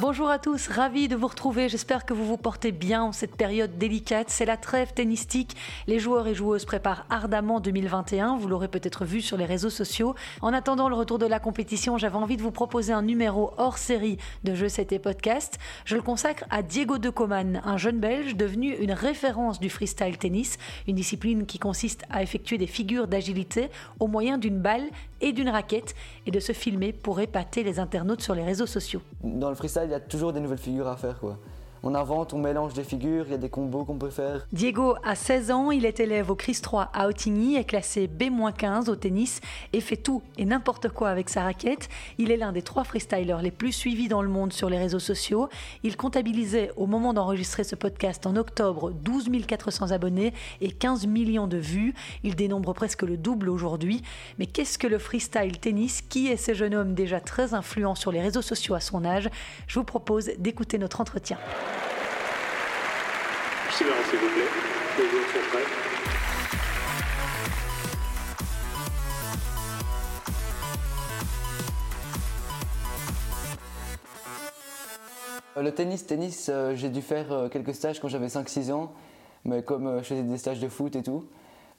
Bonjour 0.00 0.30
à 0.30 0.38
tous, 0.38 0.68
ravi 0.68 1.08
de 1.08 1.14
vous 1.14 1.26
retrouver. 1.26 1.68
J'espère 1.68 2.06
que 2.06 2.14
vous 2.14 2.24
vous 2.24 2.38
portez 2.38 2.72
bien 2.72 3.02
en 3.02 3.12
cette 3.12 3.36
période 3.36 3.76
délicate. 3.76 4.30
C'est 4.30 4.46
la 4.46 4.56
trêve 4.56 4.94
tennistique. 4.94 5.54
Les 5.86 5.98
joueurs 5.98 6.26
et 6.26 6.34
joueuses 6.34 6.64
préparent 6.64 7.04
ardemment 7.10 7.60
2021. 7.60 8.38
Vous 8.38 8.48
l'aurez 8.48 8.68
peut-être 8.68 9.04
vu 9.04 9.20
sur 9.20 9.36
les 9.36 9.44
réseaux 9.44 9.68
sociaux. 9.68 10.14
En 10.40 10.54
attendant 10.54 10.88
le 10.88 10.94
retour 10.94 11.18
de 11.18 11.26
la 11.26 11.38
compétition, 11.38 11.98
j'avais 11.98 12.16
envie 12.16 12.38
de 12.38 12.42
vous 12.42 12.50
proposer 12.50 12.94
un 12.94 13.02
numéro 13.02 13.52
hors 13.58 13.76
série 13.76 14.16
de 14.42 14.54
Jeux 14.54 14.70
C'était 14.70 14.98
Podcast. 14.98 15.58
Je 15.84 15.96
le 15.96 16.02
consacre 16.02 16.44
à 16.48 16.62
Diego 16.62 16.96
De 16.96 17.10
Coman, 17.10 17.60
un 17.62 17.76
jeune 17.76 18.00
Belge 18.00 18.36
devenu 18.36 18.74
une 18.76 18.92
référence 18.92 19.60
du 19.60 19.68
freestyle 19.68 20.16
tennis, 20.16 20.56
une 20.88 20.96
discipline 20.96 21.44
qui 21.44 21.58
consiste 21.58 22.04
à 22.08 22.22
effectuer 22.22 22.56
des 22.56 22.66
figures 22.66 23.06
d'agilité 23.06 23.68
au 23.98 24.06
moyen 24.06 24.38
d'une 24.38 24.62
balle 24.62 24.88
et 25.20 25.32
d'une 25.32 25.48
raquette 25.48 25.94
et 26.26 26.30
de 26.30 26.40
se 26.40 26.52
filmer 26.52 26.92
pour 26.92 27.20
épater 27.20 27.62
les 27.62 27.78
internautes 27.78 28.22
sur 28.22 28.34
les 28.34 28.44
réseaux 28.44 28.66
sociaux. 28.66 29.02
Dans 29.22 29.48
le 29.48 29.54
freestyle, 29.54 29.84
il 29.86 29.90
y 29.90 29.94
a 29.94 30.00
toujours 30.00 30.32
des 30.32 30.40
nouvelles 30.40 30.58
figures 30.58 30.88
à 30.88 30.96
faire. 30.96 31.18
Quoi. 31.18 31.38
On 31.82 31.94
invente, 31.94 32.34
on 32.34 32.38
mélange 32.38 32.74
des 32.74 32.84
figures, 32.84 33.24
il 33.26 33.30
y 33.30 33.34
a 33.34 33.38
des 33.38 33.48
combos 33.48 33.86
qu'on 33.86 33.96
peut 33.96 34.10
faire. 34.10 34.46
Diego 34.52 34.96
a 35.02 35.14
16 35.14 35.50
ans, 35.50 35.70
il 35.70 35.86
est 35.86 35.98
élève 35.98 36.30
au 36.30 36.34
CRIS 36.34 36.60
3 36.60 36.90
à 36.92 37.08
Autigny, 37.08 37.56
est 37.56 37.64
classé 37.64 38.06
B-15 38.06 38.90
au 38.90 38.96
tennis 38.96 39.40
et 39.72 39.80
fait 39.80 39.96
tout 39.96 40.22
et 40.36 40.44
n'importe 40.44 40.90
quoi 40.90 41.08
avec 41.08 41.30
sa 41.30 41.42
raquette. 41.42 41.88
Il 42.18 42.30
est 42.30 42.36
l'un 42.36 42.52
des 42.52 42.60
trois 42.60 42.84
freestylers 42.84 43.40
les 43.42 43.50
plus 43.50 43.72
suivis 43.72 44.08
dans 44.08 44.20
le 44.20 44.28
monde 44.28 44.52
sur 44.52 44.68
les 44.68 44.76
réseaux 44.76 44.98
sociaux. 44.98 45.48
Il 45.82 45.96
comptabilisait 45.96 46.70
au 46.76 46.86
moment 46.86 47.14
d'enregistrer 47.14 47.64
ce 47.64 47.76
podcast 47.76 48.26
en 48.26 48.36
octobre 48.36 48.90
12 48.90 49.30
400 49.48 49.92
abonnés 49.92 50.34
et 50.60 50.72
15 50.72 51.06
millions 51.06 51.46
de 51.46 51.56
vues. 51.56 51.94
Il 52.24 52.34
dénombre 52.34 52.74
presque 52.74 53.02
le 53.02 53.16
double 53.16 53.48
aujourd'hui. 53.48 54.02
Mais 54.38 54.44
qu'est-ce 54.44 54.78
que 54.78 54.86
le 54.86 54.98
freestyle 54.98 55.58
tennis? 55.58 56.02
Qui 56.02 56.28
est 56.28 56.36
ce 56.36 56.52
jeune 56.52 56.74
homme 56.74 56.94
déjà 56.94 57.20
très 57.20 57.54
influent 57.54 57.94
sur 57.94 58.12
les 58.12 58.20
réseaux 58.20 58.42
sociaux 58.42 58.74
à 58.74 58.80
son 58.80 59.06
âge? 59.06 59.30
Je 59.66 59.78
vous 59.78 59.84
propose 59.84 60.30
d'écouter 60.38 60.76
notre 60.76 61.00
entretien. 61.00 61.38
S'il 63.72 63.86
vous 63.86 63.92
plaît. 63.92 64.42
Euh, 75.56 75.62
Le 75.62 75.72
tennis, 75.72 76.06
tennis, 76.06 76.48
euh, 76.48 76.74
j'ai 76.74 76.88
dû 76.88 77.00
faire 77.00 77.30
euh, 77.32 77.48
quelques 77.48 77.74
stages 77.74 78.00
quand 78.00 78.08
j'avais 78.08 78.26
5-6 78.26 78.72
ans, 78.72 78.92
mais 79.44 79.62
comme 79.62 79.98
je 79.98 80.04
faisais 80.04 80.22
des 80.22 80.38
stages 80.38 80.58
de 80.58 80.68
foot 80.68 80.96
et 80.96 81.02
tout. 81.02 81.24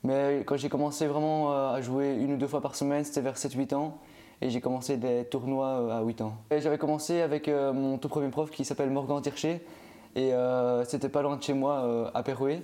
Mais 0.03 0.43
quand 0.45 0.55
j'ai 0.55 0.69
commencé 0.69 1.07
vraiment 1.07 1.51
à 1.51 1.79
jouer 1.81 2.15
une 2.15 2.33
ou 2.33 2.37
deux 2.37 2.47
fois 2.47 2.61
par 2.61 2.75
semaine, 2.75 3.03
c'était 3.03 3.21
vers 3.21 3.35
7-8 3.35 3.75
ans. 3.75 3.97
Et 4.41 4.49
j'ai 4.49 4.59
commencé 4.59 4.97
des 4.97 5.25
tournois 5.25 5.95
à 5.95 6.01
8 6.01 6.21
ans. 6.21 6.37
Et 6.49 6.59
J'avais 6.59 6.79
commencé 6.79 7.21
avec 7.21 7.47
mon 7.47 7.99
tout 7.99 8.09
premier 8.09 8.29
prof 8.29 8.49
qui 8.49 8.65
s'appelle 8.65 8.89
Morgan 8.89 9.21
Tircher. 9.21 9.61
Et 10.15 10.33
euh, 10.33 10.83
c'était 10.85 11.09
pas 11.09 11.21
loin 11.21 11.37
de 11.37 11.43
chez 11.43 11.53
moi, 11.53 11.83
euh, 11.85 12.09
à 12.13 12.23
Péroué. 12.23 12.63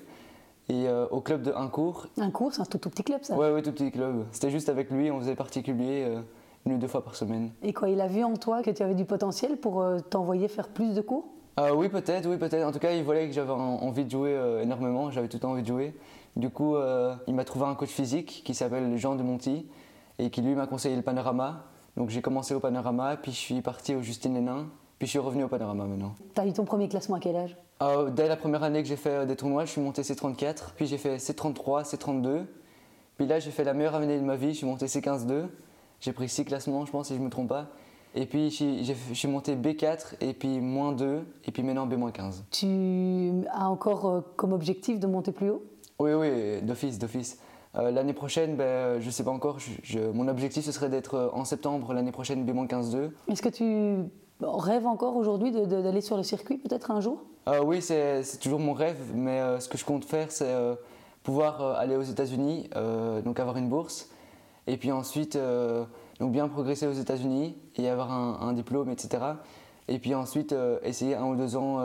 Et 0.70 0.88
euh, 0.90 1.08
au 1.12 1.22
club 1.22 1.44
de 1.44 1.54
Incourt. 1.54 2.08
Un 2.18 2.30
cours, 2.30 2.54
c'est 2.54 2.62
un 2.62 2.66
tout, 2.66 2.78
tout 2.78 2.90
petit 2.90 3.04
club 3.04 3.24
ça. 3.24 3.36
Ouais, 3.38 3.52
ouais, 3.52 3.62
tout 3.62 3.72
petit 3.72 3.90
club. 3.92 4.26
C'était 4.32 4.50
juste 4.50 4.68
avec 4.68 4.92
lui, 4.92 5.10
on 5.12 5.20
faisait 5.20 5.36
particulier 5.36 6.04
euh, 6.06 6.20
une 6.66 6.74
ou 6.74 6.78
deux 6.78 6.88
fois 6.90 7.04
par 7.06 7.16
semaine. 7.16 7.52
Et 7.64 7.72
quoi, 7.72 7.88
il 7.90 8.02
a 8.02 8.08
vu 8.08 8.24
en 8.26 8.36
toi 8.36 8.62
que 8.64 8.72
tu 8.72 8.84
avais 8.84 8.96
du 8.96 9.06
potentiel 9.06 9.56
pour 9.58 9.82
euh, 9.82 10.00
t'envoyer 10.00 10.50
faire 10.50 10.68
plus 10.68 10.94
de 10.94 11.00
cours? 11.00 11.26
Euh, 11.60 11.74
oui, 11.74 11.88
peut-être, 11.88 12.28
oui, 12.30 12.38
peut-être. 12.38 12.68
En 12.68 12.72
tout 12.74 12.80
cas, 12.80 12.92
il 12.92 13.04
voyait 13.04 13.28
que 13.28 13.34
j'avais 13.34 13.52
en- 13.52 13.58
envie 13.82 14.04
de 14.04 14.12
jouer 14.12 14.38
énormément, 14.62 15.10
j'avais 15.10 15.30
tout 15.30 15.38
le 15.38 15.42
temps 15.42 15.52
envie 15.52 15.62
de 15.62 15.68
jouer. 15.68 15.96
Du 16.36 16.50
coup, 16.50 16.76
il 17.28 17.34
m'a 17.34 17.46
trouvé 17.46 17.66
un 17.66 17.74
coach 17.74 17.90
physique 17.90 18.44
qui 18.46 18.54
s'appelle 18.54 18.96
Jean 18.98 19.16
de 19.16 19.24
Monti 19.24 19.66
et 20.20 20.30
qui 20.30 20.42
lui 20.42 20.54
m'a 20.54 20.68
conseillé 20.68 20.96
le 20.96 21.02
panorama. 21.02 21.64
Donc 21.96 22.10
j'ai 22.12 22.22
commencé 22.22 22.54
au 22.54 22.60
panorama, 22.60 23.18
puis 23.18 23.32
je 23.32 23.38
suis 23.38 23.62
parti 23.62 23.96
au 23.96 24.04
Justine 24.04 24.36
Lénin, 24.36 24.68
puis 24.98 25.06
je 25.08 25.12
suis 25.12 25.20
revenu 25.20 25.44
au 25.44 25.48
panorama 25.48 25.86
maintenant. 25.86 26.16
Tu 26.34 26.42
as 26.42 26.46
eu 26.48 26.54
ton 26.54 26.66
premier 26.66 26.88
classement 26.90 27.18
à 27.18 27.20
quel 27.20 27.36
âge? 27.36 27.56
Euh, 27.82 28.10
dès 28.10 28.28
la 28.28 28.36
première 28.36 28.64
année 28.64 28.82
que 28.82 28.88
j'ai 28.90 28.96
fait 28.96 29.10
euh, 29.10 29.26
des 29.26 29.36
tournois, 29.36 29.66
je 29.66 29.72
suis 29.72 29.82
monté 29.82 30.02
C34, 30.02 30.72
puis 30.76 30.88
j'ai 30.88 30.98
fait 30.98 31.18
C33, 31.18 31.84
C32. 31.96 32.46
Puis 33.18 33.28
là, 33.28 33.40
j'ai 33.40 33.52
fait 33.52 33.64
la 33.64 33.74
meilleure 33.74 33.96
année 33.96 34.18
de 34.20 34.24
ma 34.24 34.36
vie, 34.36 34.54
je 34.54 34.58
suis 34.58 34.66
monté 34.68 34.86
C15-2. 34.88 35.46
J'ai 36.00 36.14
pris 36.14 36.30
6 36.30 36.46
classements, 36.46 36.86
je 36.86 36.92
pense, 36.92 37.08
si 37.08 37.14
je 37.16 37.20
ne 37.20 37.26
me 37.26 37.30
trompe 37.30 37.50
pas. 37.50 37.68
Et 38.16 38.26
puis, 38.26 38.50
je 38.50 38.94
suis- 39.14 39.28
monté 39.28 39.56
B4, 39.56 40.16
et 40.22 40.34
puis 40.34 40.60
moins 40.60 40.92
2, 40.92 41.24
et 41.46 41.52
puis 41.52 41.62
maintenant 41.62 41.86
B-15. 41.86 42.44
Tu 42.52 43.46
as 43.52 43.70
encore 43.70 44.06
euh, 44.08 44.22
comme 44.36 44.54
objectif 44.54 45.00
de 45.00 45.06
monter 45.08 45.32
plus 45.32 45.50
haut? 45.52 45.64
Oui, 46.00 46.14
oui, 46.14 46.62
d'office, 46.64 46.98
d'office. 47.00 47.40
Euh, 47.76 47.92
l'année 47.92 48.14
prochaine, 48.14 48.56
ben, 48.56 49.00
je 49.00 49.06
ne 49.06 49.12
sais 49.12 49.24
pas 49.24 49.32
encore, 49.32 49.60
je- 49.60 49.72
je- 49.84 50.00
mon 50.12 50.28
objectif, 50.28 50.64
ce 50.66 50.72
serait 50.72 50.90
d'être 50.90 51.32
en 51.34 51.44
septembre 51.46 51.94
l'année 51.94 52.12
prochaine 52.12 52.44
B-15-2. 52.46 53.12
Est-ce 53.30 53.42
que 53.42 53.50
tu 53.50 54.10
rêves 54.42 54.86
encore 54.88 55.16
aujourd'hui 55.16 55.52
d'aller 55.52 56.02
sur 56.02 56.18
le 56.18 56.24
circuit 56.24 56.58
peut-être 56.58 56.92
un 56.92 57.02
jour? 57.02 57.24
Euh, 57.48 57.64
oui, 57.64 57.82
c'est 57.82 58.24
toujours 58.42 58.60
mon 58.60 58.74
rêve, 58.74 58.98
mais 59.14 59.40
euh, 59.40 59.60
ce 59.60 59.70
que 59.70 59.78
je 59.78 59.86
compte 59.86 60.06
faire, 60.06 60.32
c'est 60.32 60.46
euh, 60.48 60.76
pouvoir 61.24 61.62
euh, 61.62 61.74
aller 61.78 61.96
aux 61.96 62.02
États-Unis, 62.04 62.70
donc 63.24 63.40
avoir 63.40 63.58
une 63.58 63.70
bourse, 63.70 64.10
et 64.68 64.78
puis 64.78 64.92
ensuite 64.92 65.38
donc 66.20 66.32
bien 66.32 66.48
progresser 66.48 66.88
aux 66.88 66.92
États-Unis 66.94 67.56
et 67.78 67.90
avoir 67.90 68.12
un, 68.12 68.40
un 68.42 68.54
diplôme, 68.54 68.90
etc. 68.90 69.24
Et 69.88 70.00
puis 70.00 70.14
ensuite 70.14 70.54
essayer 70.84 71.16
un 71.16 71.26
ou 71.28 71.36
deux 71.36 71.56
ans 71.56 71.80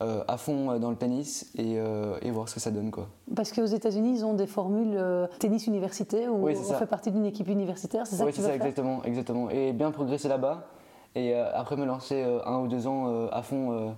à 0.00 0.36
fond 0.36 0.78
dans 0.78 0.90
le 0.90 0.96
tennis 0.96 1.50
et, 1.56 1.74
et 2.22 2.30
voir 2.30 2.48
ce 2.48 2.54
que 2.54 2.60
ça 2.60 2.70
donne. 2.70 2.90
Quoi. 2.90 3.08
Parce 3.34 3.52
qu'aux 3.52 3.64
États-Unis, 3.64 4.18
ils 4.18 4.24
ont 4.24 4.34
des 4.34 4.46
formules 4.46 5.00
tennis 5.38 5.66
université 5.66 6.28
où 6.28 6.44
Oui, 6.44 6.54
on 6.58 6.62
ça. 6.62 6.76
fait 6.78 6.86
partie 6.86 7.10
d'une 7.10 7.24
équipe 7.24 7.48
universitaire, 7.48 8.06
c'est 8.06 8.16
ça 8.16 8.24
Oui, 8.26 8.32
c'est 8.34 8.42
ça, 8.42 8.48
faire? 8.48 8.56
exactement, 8.56 9.02
exactement. 9.04 9.48
Et 9.50 9.72
bien 9.72 9.90
progresser 9.90 10.28
là-bas, 10.28 10.66
et 11.14 11.34
euh, 11.34 11.50
après 11.54 11.76
me 11.76 11.84
lancer 11.84 12.22
euh, 12.22 12.40
un 12.46 12.58
ou 12.58 12.68
deux 12.68 12.86
ans 12.86 13.08
euh, 13.08 13.28
à 13.32 13.42
fond 13.42 13.94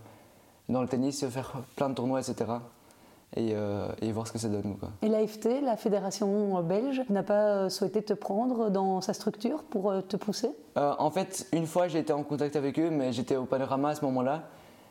dans 0.69 0.83
le 0.83 0.89
tennis, 0.89 1.27
faire 1.29 1.53
plein 1.77 1.89
de 1.89 1.95
tournois, 1.95 2.21
etc. 2.21 2.51
Et, 3.37 3.51
euh, 3.55 3.87
et 4.03 4.11
voir 4.11 4.27
ce 4.27 4.33
que 4.33 4.39
ça 4.39 4.49
donne. 4.49 4.77
Quoi. 4.79 4.89
Et 5.03 5.09
l'AFT, 5.09 5.63
la 5.63 5.77
fédération 5.77 6.61
belge, 6.63 7.03
n'a 7.11 7.23
pas 7.23 7.71
souhaité 7.71 8.03
te 8.03 8.13
prendre 8.13 8.71
dans 8.71 9.01
sa 9.01 9.13
structure 9.13 9.63
pour 9.63 9.93
te 10.09 10.17
pousser? 10.17 10.51
Euh, 10.77 10.95
en 10.99 11.11
fait, 11.11 11.47
une 11.53 11.67
fois 11.67 11.87
j'ai 11.87 12.01
été 12.01 12.13
en 12.13 12.25
contact 12.25 12.57
avec 12.57 12.79
eux, 12.81 12.91
mais 12.91 13.13
j'étais 13.13 13.37
au 13.37 13.45
Panorama 13.45 13.91
à 13.91 13.95
ce 13.95 14.05
moment-là. 14.05 14.43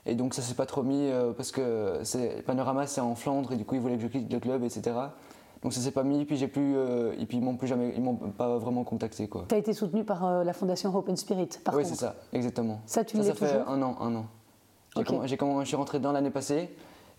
Et 0.05 0.15
donc 0.15 0.33
ça 0.33 0.41
s'est 0.41 0.55
pas 0.55 0.65
trop 0.65 0.83
mis 0.83 1.09
euh, 1.09 1.33
parce 1.33 1.51
que 1.51 2.01
Panorama 2.45 2.87
c'est 2.87 3.01
en 3.01 3.15
Flandre 3.15 3.51
et 3.51 3.57
du 3.57 3.65
coup 3.65 3.75
ils 3.75 3.81
voulaient 3.81 3.97
que 3.97 4.03
je 4.03 4.07
quitte 4.07 4.31
le 4.31 4.39
club, 4.39 4.63
etc. 4.63 4.95
Donc 5.61 5.73
ça 5.73 5.81
s'est 5.81 5.91
pas 5.91 6.03
mis, 6.03 6.23
puis 6.23 6.37
j'ai 6.37 6.47
plus, 6.47 6.77
euh, 6.77 7.13
et 7.19 7.25
puis 7.25 7.37
ils 7.37 7.43
m'ont 7.43 7.57
plus 7.57 7.67
jamais, 7.67 7.93
ils 7.95 8.01
m'ont 8.01 8.15
pas 8.15 8.57
vraiment 8.57 8.83
contacté 8.85 9.27
quoi. 9.27 9.45
Tu 9.49 9.55
as 9.55 9.57
été 9.57 9.73
soutenu 9.73 10.05
par 10.05 10.25
euh, 10.25 10.43
la 10.45 10.53
fondation 10.53 10.95
Hope 10.95 11.09
and 11.09 11.17
Spirit, 11.17 11.49
par 11.63 11.75
oui 11.75 11.83
c'est 11.85 11.95
ça, 11.95 12.15
exactement. 12.31 12.79
Ça, 12.85 13.03
tu 13.03 13.17
ça, 13.17 13.23
ça 13.23 13.33
fait 13.35 13.59
un 13.67 13.81
an, 13.81 13.97
un 13.99 14.15
an. 14.15 14.25
J'ai 15.25 15.37
je 15.37 15.65
suis 15.65 15.75
rentré 15.75 15.99
dedans 15.99 16.13
l'année 16.13 16.29
passée, 16.29 16.69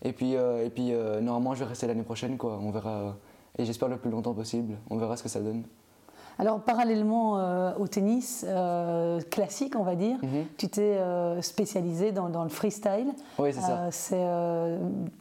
et 0.01 0.11
puis, 0.11 0.35
euh, 0.35 0.65
et 0.65 0.71
puis 0.71 0.91
normalement 1.21 1.53
je 1.53 1.59
vais 1.59 1.69
rester 1.69 1.85
l'année 1.85 2.03
prochaine 2.03 2.37
quoi. 2.37 2.59
On 2.61 2.71
verra, 2.71 3.15
et 3.59 3.65
j'espère 3.65 3.89
le 3.89 3.97
plus 3.97 4.09
longtemps 4.09 4.33
possible. 4.33 4.77
On 4.89 4.97
verra 4.97 5.17
ce 5.17 5.23
que 5.23 5.29
ça 5.29 5.39
donne. 5.39 5.63
Alors, 6.41 6.59
parallèlement 6.59 7.37
euh, 7.37 7.71
au 7.77 7.87
tennis 7.87 8.43
euh, 8.49 9.21
classique, 9.29 9.75
on 9.77 9.83
va 9.83 9.93
dire, 9.93 10.17
Mhm. 10.23 10.45
tu 10.57 10.67
t'es 10.69 10.97
euh, 10.97 11.39
spécialisé 11.43 12.11
dans, 12.11 12.29
dans 12.29 12.41
le 12.41 12.49
freestyle. 12.49 13.13
Oui 13.37 13.51
c'est 13.53 13.61
ça. 13.61 13.91
C'est, 13.91 14.25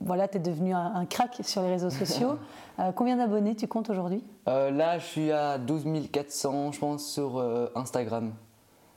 voilà, 0.00 0.28
tu 0.28 0.38
es 0.38 0.40
devenu 0.40 0.72
un, 0.72 0.94
un 0.94 1.04
crack 1.04 1.36
sur 1.42 1.60
les 1.60 1.68
réseaux 1.68 1.90
sociaux. 1.90 2.38
Combien 2.96 3.16
d'abonnés 3.16 3.54
tu 3.54 3.68
comptes 3.68 3.90
aujourd'hui? 3.90 4.24
Là, 4.46 4.98
je 4.98 5.04
suis 5.04 5.30
à 5.30 5.58
12 5.58 5.84
400, 6.10 6.72
je 6.72 6.78
pense, 6.80 7.04
sur 7.04 7.44
Instagram. 7.74 8.32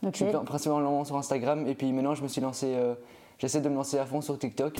Je 0.01 0.09
suis 0.15 0.25
pr- 0.25 0.45
principalement 0.45 1.03
sur 1.03 1.17
Instagram 1.17 1.67
et 1.67 1.75
puis 1.75 1.91
maintenant, 1.91 2.15
je 2.15 2.23
me 2.23 2.29
suis 2.29 2.39
lancé. 2.39 2.73
J'essaie 3.37 3.59
de 3.59 3.67
me 3.67 3.75
lancer 3.75 3.99
à 3.99 4.05
fond 4.05 4.21
sur 4.21 4.39
TikTok. 4.39 4.77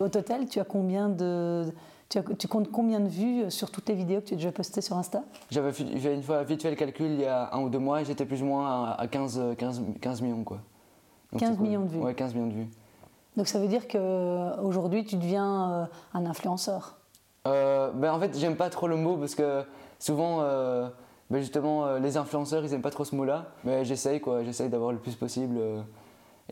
Au 0.00 0.08
total, 0.08 0.46
tu 0.48 0.58
as 0.60 0.64
combien 0.64 1.10
de. 1.10 1.66
Tu, 2.08 2.18
as- 2.18 2.22
tu 2.38 2.48
comptes 2.48 2.70
combien 2.70 3.00
de 3.00 3.08
vues 3.08 3.50
sur 3.50 3.70
toutes 3.70 3.88
les 3.88 3.94
vidéos 3.94 4.20
que 4.20 4.26
tu 4.26 4.34
as 4.34 4.36
déjà 4.36 4.52
postées 4.52 4.80
sur 4.80 4.96
Insta? 4.96 5.22
J'avais 5.50 5.72
fait- 5.72 6.14
une 6.14 6.22
fois 6.22 6.42
vite 6.44 6.62
fait 6.62 6.70
le 6.70 6.76
calcul 6.76 7.06
il 7.06 7.20
y 7.20 7.24
a 7.26 7.52
un 7.54 7.62
ou 7.62 7.68
deux 7.70 7.78
mois 7.78 8.02
et 8.02 8.04
j'étais 8.04 8.24
plus 8.26 8.42
ou 8.42 8.46
moins 8.46 8.90
à, 8.92 9.00
à 9.00 9.06
15, 9.06 9.38
euh, 9.38 9.54
15, 9.54 9.82
15 10.00 10.20
millions. 10.22 10.44
Quoi. 10.44 10.58
Donc 11.32 11.40
15 11.40 11.50
c'est 11.50 11.56
cool. 11.56 11.66
millions 11.66 11.82
de 11.82 11.88
vues. 11.88 11.98
Ouais, 12.00 12.14
15 12.14 12.34
millions 12.34 12.46
de 12.48 12.52
vues. 12.54 12.68
Donc 13.36 13.48
ça 13.48 13.58
veut 13.58 13.66
dire 13.66 13.88
qu'aujourd'hui, 13.88 15.04
tu 15.04 15.16
deviens 15.16 15.72
euh, 15.72 15.84
un 16.12 16.26
influenceur? 16.26 16.96
Euh, 17.46 17.90
ben, 17.92 18.12
en 18.12 18.20
fait, 18.20 18.36
j'aime 18.38 18.56
pas 18.56 18.70
trop 18.70 18.86
le 18.86 18.96
mot 18.96 19.16
parce 19.16 19.34
que 19.34 19.64
souvent, 19.98 20.38
euh, 20.42 20.88
ben, 21.30 21.40
justement, 21.40 21.84
euh, 21.86 21.98
les 21.98 22.16
influenceurs, 22.16 22.64
ils 22.64 22.72
aiment 22.74 22.80
pas 22.82 22.90
trop 22.90 23.04
ce 23.04 23.16
mot-là. 23.16 23.46
Mais 23.64 23.84
j'essaye, 23.84 24.20
quoi. 24.20 24.44
J'essaye 24.44 24.68
d'avoir 24.68 24.92
le 24.92 24.98
plus 24.98 25.16
possible 25.16 25.56
euh, 25.58 25.80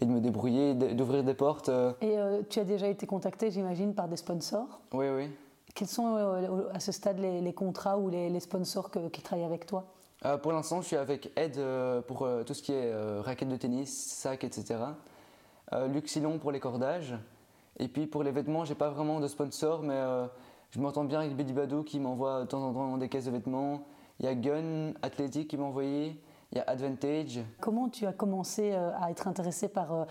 et 0.01 0.07
de 0.07 0.11
me 0.11 0.21
débrouiller, 0.21 0.75
d'ouvrir 0.75 1.23
des 1.25 1.35
portes. 1.35 1.69
euh. 1.69 1.93
Et 2.01 2.19
euh, 2.19 2.43
tu 2.49 2.59
as 2.61 2.65
déjà 2.65 2.89
été 2.89 3.07
contacté, 3.07 3.51
j'imagine, 3.51 3.95
par 3.95 4.09
des 4.09 4.17
sponsors? 4.17 4.81
Oui, 4.93 5.07
oui. 5.15 5.31
Quels 5.75 5.89
sont 5.89 6.17
euh, 6.17 6.69
à 6.73 6.81
ce 6.81 6.93
stade 6.93 7.19
les, 7.19 7.41
les 7.41 7.53
contrats 7.53 7.99
ou 7.99 8.09
les, 8.09 8.29
les 8.31 8.41
sponsors 8.41 8.91
que- 8.91 9.09
qui 9.09 9.23
travaillent 9.23 9.45
avec 9.47 9.67
toi? 9.67 9.85
Euh, 10.25 10.39
pour 10.39 10.53
l'instant, 10.53 10.81
je 10.81 10.87
suis 10.87 10.97
avec 10.97 11.31
Ed 11.37 11.59
pour 12.07 12.27
tout 12.47 12.55
ce 12.55 12.63
qui 12.63 12.73
est 12.73 12.95
raquettes 13.21 13.49
de 13.49 13.57
tennis, 13.57 13.91
sacs, 14.15 14.45
etc. 14.45 14.77
Luxilon 15.89 16.39
pour 16.39 16.53
les 16.53 16.61
cordages. 16.61 17.17
Et 17.79 17.89
puis 17.89 18.07
pour 18.07 18.23
les 18.23 18.31
vêtements, 18.31 18.65
j'ai 18.65 18.75
pas 18.75 18.91
vraiment 18.91 19.19
de 19.21 19.27
sponsor, 19.27 19.83
mais 19.83 20.01
je 20.71 20.79
m'entends 20.81 21.05
bien 21.05 21.21
avec 21.21 21.35
Betty 21.37 21.53
Badou 21.53 21.83
qui 21.83 21.99
m'envoie 21.99 22.41
de 22.43 22.47
temps 22.47 22.63
en 22.63 22.73
temps 22.73 22.97
des 22.99 23.09
caisses 23.09 23.25
de 23.25 23.31
vêtements. 23.31 23.85
Il 24.21 24.27
y 24.27 24.29
a 24.29 24.35
Gun 24.35 24.93
Athletic 25.03 25.49
qui 25.49 25.57
m'a 25.57 25.65
envoyé. 25.65 26.21
Il 26.53 26.59
y 26.59 26.61
a 26.61 26.65
Advantage. 26.65 27.41
Comment 27.61 27.89
tu 27.89 28.07
as 28.07 28.13
commencé 28.13 28.73
euh, 28.73 28.91
à 29.01 29.11
être 29.11 29.27
intéressé 29.27 29.69
par, 29.69 29.93
euh, 29.93 30.05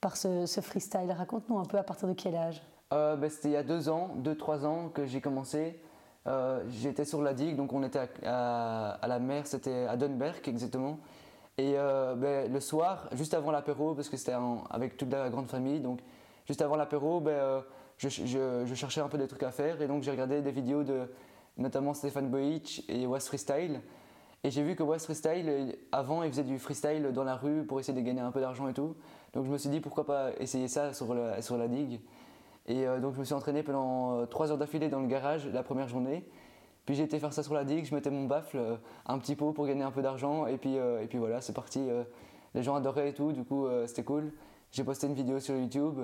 par 0.00 0.16
ce, 0.16 0.46
ce 0.46 0.60
freestyle? 0.60 1.10
Raconte-nous 1.16 1.58
un 1.58 1.64
peu 1.64 1.78
à 1.78 1.82
partir 1.82 2.08
de 2.08 2.12
quel 2.14 2.34
âge? 2.36 2.62
Euh, 2.92 3.16
ben, 3.16 3.30
C'était 3.30 3.48
il 3.48 3.52
y 3.52 3.56
a 3.56 3.62
deux 3.62 3.88
ans, 3.88 4.10
deux, 4.16 4.36
trois 4.36 4.66
ans 4.66 4.88
que 4.88 5.06
j'ai 5.06 5.20
commencé. 5.20 5.80
Euh, 6.26 6.62
J'étais 6.68 7.04
sur 7.04 7.22
la 7.22 7.32
digue, 7.34 7.56
donc 7.56 7.72
on 7.72 7.82
était 7.82 7.98
à, 7.98 8.08
à- 8.24 8.90
à 9.02 9.06
la 9.08 9.18
mer, 9.18 9.46
c'était 9.46 9.86
à 9.86 9.96
Dunberg 9.96 10.46
exactement. 10.48 10.98
Et 11.58 11.74
euh, 11.76 12.14
ben, 12.16 12.52
le 12.52 12.60
soir, 12.60 13.08
juste 13.12 13.34
avant 13.34 13.50
l'apéro, 13.52 13.94
parce 13.94 14.08
que 14.08 14.16
c'était 14.16 14.34
avec 14.70 14.96
toute 14.96 15.12
la 15.12 15.28
grande 15.30 15.46
famille, 15.48 15.80
donc 15.80 16.00
juste 16.46 16.62
avant 16.62 16.76
l'apéro, 16.76 17.20
ben, 17.20 17.62
je, 17.98 18.08
je- 18.08 18.64
je 18.66 18.74
cherchais 18.74 19.00
un 19.00 19.08
peu 19.08 19.18
des 19.18 19.28
trucs 19.28 19.42
à 19.44 19.52
faire 19.52 19.80
et 19.80 19.86
donc 19.86 20.02
j'ai 20.02 20.10
regardé 20.10 20.42
des 20.42 20.50
vidéos 20.50 20.82
de 20.82 21.08
notamment 21.56 21.94
Stéphane 21.94 22.28
Boich 22.28 22.82
et 22.88 23.06
West 23.06 23.28
Freestyle. 23.28 23.80
Et 24.44 24.50
j'ai 24.50 24.62
vu 24.62 24.76
que 24.76 24.82
West 24.82 25.06
Freestyle, 25.06 25.48
euh, 25.48 25.72
avant, 25.90 26.22
il 26.22 26.30
faisait 26.30 26.44
du 26.44 26.58
freestyle 26.58 27.10
dans 27.12 27.24
la 27.24 27.34
rue 27.34 27.64
pour 27.64 27.80
essayer 27.80 27.98
de 27.98 28.04
gagner 28.06 28.20
un 28.20 28.30
peu 28.30 28.40
d'argent 28.40 28.68
et 28.68 28.74
tout. 28.74 28.94
Donc 29.32 29.46
je 29.46 29.50
me 29.50 29.58
suis 29.58 29.70
dit 29.70 29.80
pourquoi 29.80 30.04
pas 30.06 30.30
essayer 30.38 30.68
ça 30.68 30.92
sur 30.92 31.12
la, 31.14 31.40
sur 31.42 31.56
la 31.56 31.66
digue. 31.66 32.00
Et 32.66 32.86
euh, 32.86 33.00
donc 33.00 33.14
je 33.14 33.20
me 33.20 33.24
suis 33.24 33.34
entraîné 33.34 33.62
pendant 33.62 34.20
euh, 34.20 34.26
trois 34.26 34.52
heures 34.52 34.58
d'affilée 34.58 34.88
dans 34.88 35.00
le 35.00 35.06
garage 35.08 35.46
la 35.48 35.62
première 35.62 35.88
journée. 35.88 36.24
Puis 36.86 36.94
j'ai 36.94 37.04
été 37.04 37.18
faire 37.18 37.32
ça 37.32 37.42
sur 37.42 37.54
la 37.54 37.64
digue, 37.64 37.86
je 37.86 37.94
mettais 37.94 38.10
mon 38.10 38.26
baffle, 38.26 38.58
euh, 38.58 38.76
un 39.06 39.18
petit 39.18 39.34
pot 39.34 39.52
pour 39.52 39.66
gagner 39.66 39.82
un 39.82 39.90
peu 39.90 40.02
d'argent. 40.02 40.46
Et, 40.46 40.58
puis, 40.58 40.76
euh, 40.76 41.02
et 41.02 41.06
puis 41.06 41.16
voilà, 41.18 41.40
c'est 41.40 41.54
parti. 41.54 41.80
euh, 41.88 42.04
les 42.54 42.62
gens 42.62 42.76
adoraient 42.76 43.08
et 43.10 43.14
tout, 43.14 43.32
du 43.32 43.44
coup 43.44 43.66
euh, 43.66 43.86
c'était 43.86 44.04
cool. 44.04 44.32
J'ai 44.70 44.84
posté 44.84 45.06
une 45.06 45.14
vidéo 45.14 45.40
sur 45.40 45.56
YouTube. 45.56 46.00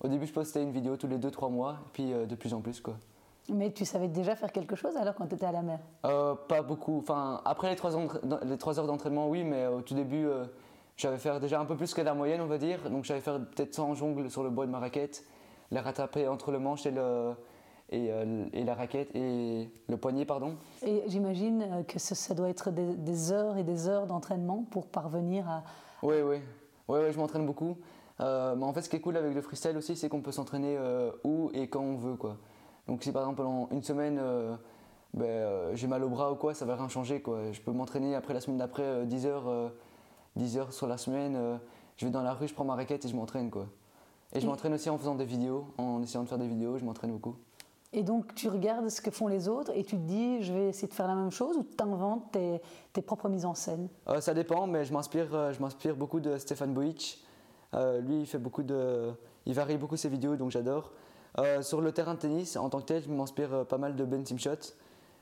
Au 0.00 0.08
début 0.08 0.26
je 0.26 0.32
postais 0.32 0.62
une 0.62 0.72
vidéo 0.72 0.96
tous 0.96 1.08
les 1.08 1.18
2-3 1.18 1.50
mois, 1.52 1.72
et 1.72 1.90
puis 1.92 2.12
euh, 2.12 2.24
de 2.26 2.34
plus 2.34 2.54
en 2.54 2.60
plus 2.60 2.80
quoi. 2.80 2.96
Mais 3.50 3.72
tu 3.72 3.84
savais 3.84 4.08
déjà 4.08 4.36
faire 4.36 4.52
quelque 4.52 4.76
chose 4.76 4.96
alors 4.96 5.14
quand 5.14 5.26
tu 5.26 5.34
étais 5.34 5.46
à 5.46 5.52
la 5.52 5.62
mer? 5.62 5.80
Euh, 6.04 6.34
pas 6.34 6.62
beaucoup. 6.62 6.98
Enfin, 6.98 7.40
après 7.44 7.70
les 7.70 7.76
3 7.76 7.96
heures 8.78 8.86
d'entraînement, 8.86 9.28
oui, 9.28 9.44
mais 9.44 9.66
au 9.66 9.80
tout 9.82 9.94
début, 9.94 10.26
euh, 10.26 10.44
j'avais 10.96 11.18
faire 11.18 11.40
déjà 11.40 11.60
un 11.60 11.64
peu 11.64 11.76
plus 11.76 11.92
que 11.94 12.00
la 12.00 12.14
moyenne, 12.14 12.40
on 12.40 12.46
va 12.46 12.58
dire. 12.58 12.88
Donc 12.90 13.04
j'allais 13.04 13.20
faire 13.20 13.40
peut-être 13.40 13.74
100 13.74 13.94
jongles 13.94 14.30
sur 14.30 14.42
le 14.42 14.50
bois 14.50 14.66
de 14.66 14.70
ma 14.70 14.78
raquette, 14.78 15.24
les 15.70 15.80
rattraper 15.80 16.28
entre 16.28 16.52
le 16.52 16.58
manche 16.58 16.86
et, 16.86 16.90
le, 16.90 17.32
et, 17.90 18.12
euh, 18.12 18.44
et 18.52 18.64
la 18.64 18.74
raquette 18.74 19.10
et 19.14 19.68
le 19.88 19.96
poignet, 19.96 20.24
pardon. 20.24 20.54
Et 20.82 21.02
j'imagine 21.08 21.62
euh, 21.62 21.82
que 21.82 21.98
ça, 21.98 22.14
ça 22.14 22.34
doit 22.34 22.48
être 22.48 22.70
des, 22.70 22.94
des 22.94 23.32
heures 23.32 23.56
et 23.56 23.64
des 23.64 23.88
heures 23.88 24.06
d'entraînement 24.06 24.64
pour 24.70 24.86
parvenir 24.86 25.48
à... 25.48 25.64
Oui, 26.02 26.16
oui. 26.22 26.36
Oui, 26.88 26.98
oui, 27.04 27.12
je 27.12 27.18
m'entraîne 27.18 27.46
beaucoup. 27.46 27.76
Euh, 28.20 28.54
mais 28.54 28.64
en 28.64 28.72
fait, 28.72 28.82
ce 28.82 28.88
qui 28.90 28.96
est 28.96 29.00
cool 29.00 29.16
avec 29.16 29.34
le 29.34 29.40
freestyle 29.40 29.76
aussi, 29.76 29.96
c'est 29.96 30.08
qu'on 30.08 30.20
peut 30.20 30.32
s'entraîner 30.32 30.76
euh, 30.76 31.10
où 31.24 31.50
et 31.54 31.68
quand 31.68 31.80
on 31.80 31.96
veut, 31.96 32.16
quoi. 32.16 32.36
Donc 32.90 33.04
si 33.04 33.12
par 33.12 33.22
exemple 33.22 33.36
pendant 33.36 33.68
une 33.70 33.84
semaine, 33.84 34.18
euh, 34.20 34.56
ben, 35.14 35.24
euh, 35.24 35.76
j'ai 35.76 35.86
mal 35.86 36.02
au 36.02 36.08
bras 36.08 36.32
ou 36.32 36.34
quoi, 36.34 36.54
ça 36.54 36.64
va 36.64 36.74
rien 36.74 36.88
changer, 36.88 37.22
quoi. 37.22 37.52
Je 37.52 37.60
peux 37.60 37.70
m'entraîner 37.70 38.16
après 38.16 38.34
la 38.34 38.40
semaine 38.40 38.58
d'après, 38.58 38.82
euh, 38.82 39.04
10 39.04 39.26
heures, 39.26 39.48
euh, 39.48 39.68
10 40.34 40.58
heures 40.58 40.72
sur 40.72 40.88
la 40.88 40.96
semaine. 40.96 41.36
euh, 41.36 41.56
je 41.96 42.06
vais 42.06 42.10
dans 42.10 42.22
la 42.22 42.34
rue, 42.34 42.48
je 42.48 42.54
prends 42.54 42.64
ma 42.64 42.74
raquette 42.74 43.04
et 43.04 43.08
je 43.08 43.14
m'entraîne, 43.14 43.48
quoi. 43.48 43.68
Et 44.32 44.40
je 44.40 44.46
m'entraîne 44.48 44.74
aussi 44.74 44.90
en 44.90 44.98
faisant 44.98 45.14
des 45.14 45.24
vidéos, 45.24 45.66
en 45.78 46.02
essayant 46.02 46.24
de 46.24 46.28
faire 46.28 46.38
des 46.38 46.48
vidéos, 46.48 46.78
je 46.78 46.84
m'entraîne 46.84 47.12
beaucoup. 47.12 47.36
Et 47.92 48.02
donc 48.02 48.34
tu 48.34 48.48
regardes 48.48 48.88
ce 48.88 49.00
que 49.00 49.12
font 49.12 49.28
les 49.28 49.46
autres 49.46 49.70
et 49.76 49.84
tu 49.84 49.96
te 49.96 50.02
dis 50.02 50.42
je 50.42 50.52
vais 50.52 50.68
essayer 50.68 50.88
de 50.88 50.94
faire 50.94 51.06
la 51.06 51.14
même 51.14 51.30
chose 51.30 51.56
ou 51.56 51.62
tu 51.64 51.82
inventes 51.84 52.32
tes, 52.32 52.60
tes 52.92 53.02
propres 53.02 53.28
mises 53.28 53.46
en 53.46 53.54
scène? 53.54 53.88
Euh, 54.08 54.20
ça 54.20 54.34
dépend, 54.34 54.66
mais 54.66 54.84
je 54.84 54.92
m'inspire, 54.92 55.32
euh, 55.32 55.52
je 55.52 55.60
m'inspire 55.60 55.94
beaucoup 55.94 56.18
de 56.18 56.38
Stéphane 56.38 56.74
Boich. 56.74 57.18
Euh, 57.74 58.00
lui, 58.00 58.20
il 58.20 58.26
fait 58.26 58.38
beaucoup 58.38 58.64
de, 58.64 59.12
il 59.46 59.54
varie 59.54 59.76
beaucoup 59.76 59.96
ses 59.96 60.08
vidéos, 60.08 60.34
donc 60.34 60.50
j'adore. 60.50 60.90
Euh, 61.38 61.62
sur 61.62 61.80
le 61.80 61.92
terrain 61.92 62.14
de 62.14 62.18
tennis, 62.18 62.56
en 62.56 62.68
tant 62.70 62.80
que 62.80 62.86
tel, 62.86 63.02
je 63.02 63.08
m'inspire 63.10 63.54
euh, 63.54 63.64
pas 63.64 63.78
mal 63.78 63.94
de 63.96 64.04
Ben 64.04 64.24
Simshot. 64.26 64.74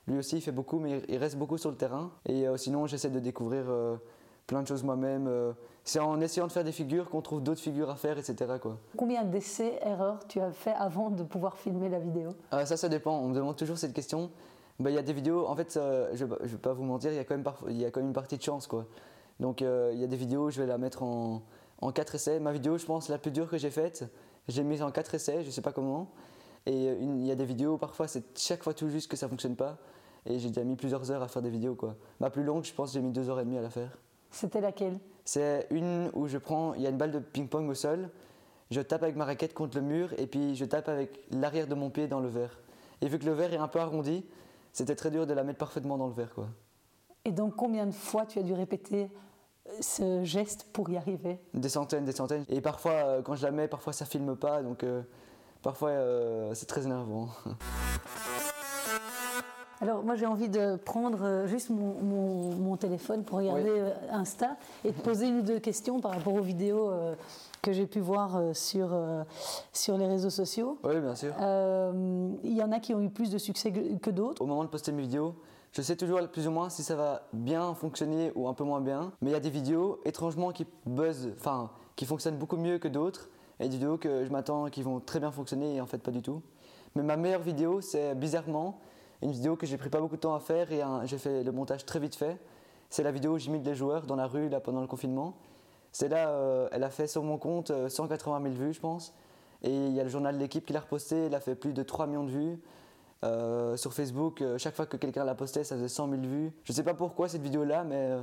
Lui 0.06 0.18
aussi, 0.18 0.36
il 0.36 0.40
fait 0.40 0.52
beaucoup, 0.52 0.78
mais 0.78 1.02
il 1.08 1.18
reste 1.18 1.36
beaucoup 1.36 1.58
sur 1.58 1.70
le 1.70 1.76
terrain. 1.76 2.10
Et 2.26 2.48
euh, 2.48 2.56
sinon, 2.56 2.86
j'essaie 2.86 3.10
de 3.10 3.18
découvrir 3.20 3.64
euh, 3.68 3.96
plein 4.46 4.62
de 4.62 4.66
choses 4.66 4.82
moi-même. 4.82 5.30
c'est 5.84 5.98
en 6.00 6.18
essayant 6.22 6.46
de 6.46 6.52
faire 6.52 6.64
des 6.64 6.72
figures 6.72 7.10
qu'on 7.10 7.20
trouve 7.20 7.42
d'autres 7.42 7.60
figures 7.60 7.90
à 7.90 7.96
faire, 7.96 8.16
etc. 8.18 8.54
Quoi. 8.60 8.78
Combien 8.96 9.22
d'essais, 9.24 9.78
erreurs 9.84 10.26
tu 10.26 10.40
as 10.40 10.50
fait 10.52 10.72
avant 10.72 11.10
de 11.10 11.22
pouvoir 11.22 11.58
filmer 11.58 11.90
la 11.90 11.98
vidéo? 11.98 12.30
Ça, 12.50 12.78
ça 12.78 12.88
dépend. 12.88 13.18
On 13.18 13.28
me 13.28 13.34
demande 13.34 13.56
toujours 13.56 13.76
cette 13.76 13.92
question. 13.92 14.30
Ben, 14.80 14.88
Il 14.88 14.94
y 14.94 14.98
a 14.98 15.02
des 15.02 15.12
vidéos, 15.12 15.46
en 15.46 15.54
fait, 15.54 15.78
je 16.14 16.24
ne 16.24 16.34
vais 16.46 16.56
pas 16.56 16.72
vous 16.72 16.84
mentir, 16.84 17.10
il 17.12 17.16
y, 17.16 17.18
a 17.18 17.24
quand 17.24 17.34
même 17.34 17.42
parfois- 17.44 17.70
il 17.70 17.76
y 17.76 17.84
a 17.84 17.90
quand 17.90 18.00
même 18.00 18.08
une 18.08 18.14
partie 18.14 18.38
de 18.38 18.42
chance. 18.42 18.66
Quoi. 18.66 18.86
Donc 19.40 19.60
il 19.60 19.98
y 19.98 20.04
a 20.04 20.06
des 20.06 20.16
vidéos, 20.16 20.48
je 20.48 20.60
vais 20.62 20.66
la 20.66 20.78
mettre 20.78 21.02
en, 21.02 21.42
en 21.82 21.92
4 21.92 22.14
essais. 22.14 22.40
Ma 22.40 22.52
vidéo, 22.52 22.78
je 22.78 22.86
pense, 22.86 23.10
la 23.10 23.18
plus 23.18 23.30
dure 23.30 23.50
que 23.50 23.58
j'ai 23.58 23.70
faite, 23.70 24.04
j'ai 24.48 24.62
mise 24.62 24.82
en 24.82 24.90
4 24.90 25.14
essais, 25.14 25.42
je 25.42 25.46
ne 25.46 25.52
sais 25.52 25.62
pas 25.62 25.72
comment. 25.72 26.10
Et 26.66 26.88
euh, 26.88 26.96
il 27.00 27.26
y 27.26 27.30
a 27.30 27.34
des 27.34 27.44
vidéos, 27.44 27.78
parfois, 27.78 28.08
c'est 28.08 28.38
chaque 28.38 28.62
fois 28.62 28.74
tout 28.74 28.88
juste 28.88 29.10
que 29.10 29.16
ça 29.16 29.26
ne 29.26 29.30
fonctionne 29.30 29.56
pas. 29.56 29.78
Et 30.26 30.38
j'ai 30.38 30.48
déjà 30.48 30.64
mis 30.64 30.76
plusieurs 30.76 31.10
heures 31.10 31.22
à 31.22 31.28
faire 31.28 31.42
des 31.42 31.50
vidéos. 31.50 31.74
Quoi. 31.74 31.96
Ma 32.20 32.30
plus 32.30 32.42
longue, 32.42 32.64
je 32.64 32.72
pense, 32.72 32.92
j'ai 32.92 33.00
mis 33.00 33.12
2 33.12 33.30
heures 33.30 33.40
et 33.40 33.44
demie 33.44 33.58
à 33.58 33.62
la 33.62 33.70
faire. 33.70 33.98
C'était 34.30 34.60
laquelle? 34.60 34.98
C'est 35.24 35.66
une 35.70 36.10
où 36.14 36.26
je 36.26 36.38
prends, 36.38 36.74
il 36.74 36.82
y 36.82 36.86
a 36.86 36.90
une 36.90 36.96
balle 36.96 37.12
de 37.12 37.18
ping-pong 37.18 37.68
au 37.68 37.74
sol, 37.74 38.10
je 38.70 38.80
tape 38.80 39.02
avec 39.02 39.16
ma 39.16 39.24
raquette 39.24 39.54
contre 39.54 39.76
le 39.78 39.82
mur 39.82 40.12
et 40.18 40.26
puis 40.26 40.54
je 40.54 40.64
tape 40.64 40.88
avec 40.88 41.20
l'arrière 41.30 41.66
de 41.66 41.74
mon 41.74 41.90
pied 41.90 42.06
dans 42.06 42.20
le 42.20 42.28
verre. 42.28 42.58
Et 43.00 43.08
vu 43.08 43.18
que 43.18 43.24
le 43.24 43.32
verre 43.32 43.52
est 43.52 43.58
un 43.58 43.68
peu 43.68 43.78
arrondi, 43.78 44.24
c'était 44.72 44.94
très 44.94 45.10
dur 45.10 45.26
de 45.26 45.32
la 45.32 45.44
mettre 45.44 45.58
parfaitement 45.58 45.96
dans 45.96 46.06
le 46.06 46.12
verre. 46.12 46.34
Quoi. 46.34 46.48
Et 47.24 47.32
donc 47.32 47.56
combien 47.56 47.86
de 47.86 47.92
fois 47.92 48.26
tu 48.26 48.38
as 48.38 48.42
dû 48.42 48.52
répéter 48.52 49.10
ce 49.80 50.24
geste 50.24 50.66
pour 50.72 50.88
y 50.90 50.96
arriver 50.96 51.38
Des 51.54 51.68
centaines, 51.68 52.04
des 52.04 52.12
centaines. 52.12 52.44
Et 52.48 52.60
parfois, 52.60 52.92
euh, 52.92 53.22
quand 53.22 53.34
je 53.36 53.44
la 53.44 53.50
mets, 53.52 53.68
parfois 53.68 53.92
ça 53.92 54.04
filme 54.04 54.34
pas, 54.36 54.62
donc 54.62 54.82
euh, 54.84 55.02
parfois 55.62 55.90
euh, 55.90 56.52
c'est 56.54 56.66
très 56.66 56.84
énervant. 56.84 57.28
Alors 59.80 60.02
moi 60.02 60.16
j'ai 60.16 60.26
envie 60.26 60.48
de 60.48 60.74
prendre 60.74 61.44
juste 61.46 61.70
mon, 61.70 61.94
mon- 62.02 62.54
mon 62.56 62.76
téléphone 62.76 63.22
pour 63.22 63.38
regarder 63.38 63.70
Oui. 63.70 63.80
Insta 64.10 64.56
et 64.84 64.90
de 64.90 65.00
poser 65.00 65.28
une 65.28 65.38
ou 65.38 65.42
deux 65.42 65.60
questions 65.60 66.00
par 66.00 66.10
rapport 66.14 66.34
aux 66.34 66.40
vidéos 66.40 66.90
euh, 66.90 67.14
que 67.62 67.72
j'ai 67.72 67.86
pu 67.86 68.00
voir 68.00 68.40
sur, 68.54 68.88
sur 69.72 69.96
les 69.96 70.06
réseaux 70.08 70.30
sociaux. 70.30 70.78
oui, 70.82 70.98
bien 71.00 71.14
sûr. 71.14 71.32
Il 72.42 72.56
y 72.56 72.62
en 72.62 72.72
a 72.72 72.80
qui 72.80 72.92
ont 72.92 73.00
eu 73.00 73.08
plus 73.08 73.30
de 73.30 73.38
succès 73.38 73.70
que 73.72 74.10
d'autres. 74.10 74.42
Au 74.42 74.46
moment 74.46 74.64
de 74.64 74.68
poster 74.68 74.90
mes 74.90 75.02
vidéos, 75.02 75.34
je 75.72 75.82
sais 75.82 75.96
toujours 75.96 76.26
plus 76.28 76.48
ou 76.48 76.50
moins 76.50 76.70
si 76.70 76.82
ça 76.82 76.96
va 76.96 77.28
bien 77.32 77.74
fonctionner 77.74 78.32
ou 78.34 78.48
un 78.48 78.54
peu 78.54 78.64
moins 78.64 78.80
bien. 78.80 79.12
Mais 79.20 79.30
il 79.30 79.32
y 79.32 79.36
a 79.36 79.40
des 79.40 79.50
vidéos 79.50 80.00
étrangement 80.04 80.50
qui 80.50 80.66
buzzent, 80.86 81.32
enfin 81.36 81.70
qui 81.96 82.06
fonctionnent 82.06 82.38
beaucoup 82.38 82.56
mieux 82.56 82.78
que 82.78 82.88
d'autres. 82.88 83.28
Et 83.60 83.64
des 83.64 83.70
vidéos 83.70 83.98
que 83.98 84.24
je 84.24 84.30
m'attends 84.30 84.66
qui 84.66 84.82
vont 84.82 85.00
très 85.00 85.18
bien 85.18 85.32
fonctionner 85.32 85.76
et 85.76 85.80
en 85.80 85.86
fait 85.86 85.98
pas 85.98 86.12
du 86.12 86.22
tout. 86.22 86.42
Mais 86.94 87.02
ma 87.02 87.16
meilleure 87.16 87.42
vidéo, 87.42 87.80
c'est 87.80 88.14
bizarrement 88.14 88.80
une 89.22 89.32
vidéo 89.32 89.56
que 89.56 89.66
j'ai 89.66 89.76
pris 89.76 89.90
pas 89.90 90.00
beaucoup 90.00 90.16
de 90.16 90.20
temps 90.20 90.34
à 90.34 90.40
faire 90.40 90.70
et 90.72 90.82
j'ai 91.04 91.18
fait 91.18 91.42
le 91.42 91.52
montage 91.52 91.84
très 91.84 91.98
vite 91.98 92.14
fait. 92.14 92.38
C'est 92.88 93.02
la 93.02 93.10
vidéo 93.10 93.32
où 93.32 93.38
j'imite 93.38 93.66
les 93.66 93.74
joueurs 93.74 94.06
dans 94.06 94.16
la 94.16 94.26
rue 94.26 94.48
là, 94.48 94.60
pendant 94.60 94.80
le 94.80 94.86
confinement. 94.86 95.34
C'est 95.92 96.08
là, 96.08 96.28
euh, 96.30 96.68
elle 96.72 96.84
a 96.84 96.90
fait 96.90 97.06
sur 97.06 97.22
mon 97.22 97.38
compte 97.38 97.70
euh, 97.70 97.88
180 97.88 98.42
000 98.42 98.54
vues, 98.54 98.72
je 98.72 98.80
pense. 98.80 99.14
Et 99.62 99.74
il 99.74 99.92
y 99.92 100.00
a 100.00 100.04
le 100.04 100.08
journal 100.08 100.36
de 100.36 100.40
l'équipe 100.40 100.64
qui 100.64 100.72
l'a 100.72 100.80
reposté, 100.80 101.26
elle 101.26 101.34
a 101.34 101.40
fait 101.40 101.54
plus 101.54 101.72
de 101.72 101.82
3 101.82 102.06
millions 102.06 102.24
de 102.24 102.30
vues. 102.30 102.58
Euh, 103.24 103.76
sur 103.76 103.92
Facebook, 103.92 104.42
euh, 104.42 104.58
chaque 104.58 104.76
fois 104.76 104.86
que 104.86 104.96
quelqu'un 104.96 105.24
la 105.24 105.34
postait, 105.34 105.64
ça 105.64 105.74
faisait 105.74 105.88
100 105.88 106.08
000 106.08 106.22
vues. 106.22 106.52
Je 106.62 106.72
sais 106.72 106.84
pas 106.84 106.94
pourquoi 106.94 107.28
cette 107.28 107.42
vidéo-là, 107.42 107.82
mais 107.82 107.96
euh, 107.96 108.20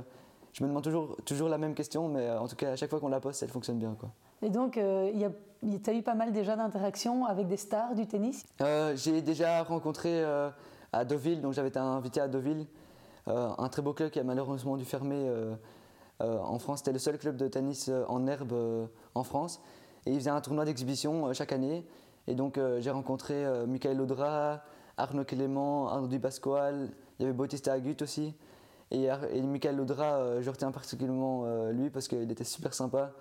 je 0.54 0.62
me 0.62 0.68
demande 0.68 0.84
toujours, 0.84 1.16
toujours 1.26 1.50
la 1.50 1.58
même 1.58 1.74
question, 1.74 2.08
mais 2.08 2.30
en 2.30 2.48
tout 2.48 2.56
cas, 2.56 2.72
à 2.72 2.76
chaque 2.76 2.88
fois 2.88 2.98
qu'on 2.98 3.08
la 3.08 3.20
poste, 3.20 3.42
elle 3.42 3.50
fonctionne 3.50 3.78
bien. 3.78 3.94
Quoi. 3.98 4.10
Et 4.42 4.48
donc 4.48 4.78
il 4.78 5.30
tu 5.82 5.90
as 5.90 5.94
eu 5.94 6.02
pas 6.02 6.14
mal 6.14 6.32
déjà 6.32 6.56
d'interactions 6.56 7.26
avec 7.26 7.46
des 7.46 7.56
stars 7.56 7.94
du 7.94 8.06
tennis? 8.06 8.46
J'ai 8.94 9.20
déjà 9.20 9.62
rencontré 9.62 10.24
à 10.92 11.04
Deauville, 11.04 11.42
donc 11.42 11.52
j'avais 11.52 11.68
été 11.68 11.78
invité 11.78 12.20
à 12.20 12.28
Deauville, 12.28 12.66
un 13.26 13.68
très 13.68 13.82
beau 13.82 13.92
club 13.92 14.10
qui 14.10 14.20
a 14.20 14.24
malheureusement 14.24 14.76
dû 14.76 14.84
fermer 14.84 15.30
en 16.20 16.58
France. 16.58 16.78
C'était 16.78 16.92
le 16.92 16.98
seul 16.98 17.18
club 17.18 17.36
de 17.36 17.48
tennis 17.48 17.90
en 18.08 18.26
herbe 18.26 18.88
en 19.14 19.24
France. 19.24 19.60
Et 20.06 20.12
ils 20.12 20.18
faisaient 20.18 20.30
un 20.30 20.40
tournoi 20.40 20.64
d'exhibition 20.64 21.32
chaque 21.34 21.52
année. 21.52 21.84
Et 22.28 22.34
donc 22.34 22.60
j'ai 22.78 22.90
rencontré 22.90 23.44
Michael 23.66 24.00
Audra, 24.00 24.62
Arnaud 24.96 25.24
Clément, 25.24 25.88
Arnaud 25.88 26.08
Di 26.08 26.18
Pasquale, 26.18 26.90
il 27.18 27.22
y 27.22 27.24
avait 27.26 27.34
Bautista 27.34 27.72
Agut 27.72 27.96
aussi. 28.02 28.34
Et, 28.90 29.04
et 29.32 29.42
Michael 29.42 29.80
Audra, 29.80 30.16
euh, 30.18 30.42
je 30.42 30.48
retiens 30.50 30.70
particulièrement 30.70 31.42
euh, 31.44 31.72
lui 31.72 31.90
parce 31.90 32.06
qu'il 32.08 32.30
était 32.30 32.44
super 32.44 32.72
sympa. 32.72 33.12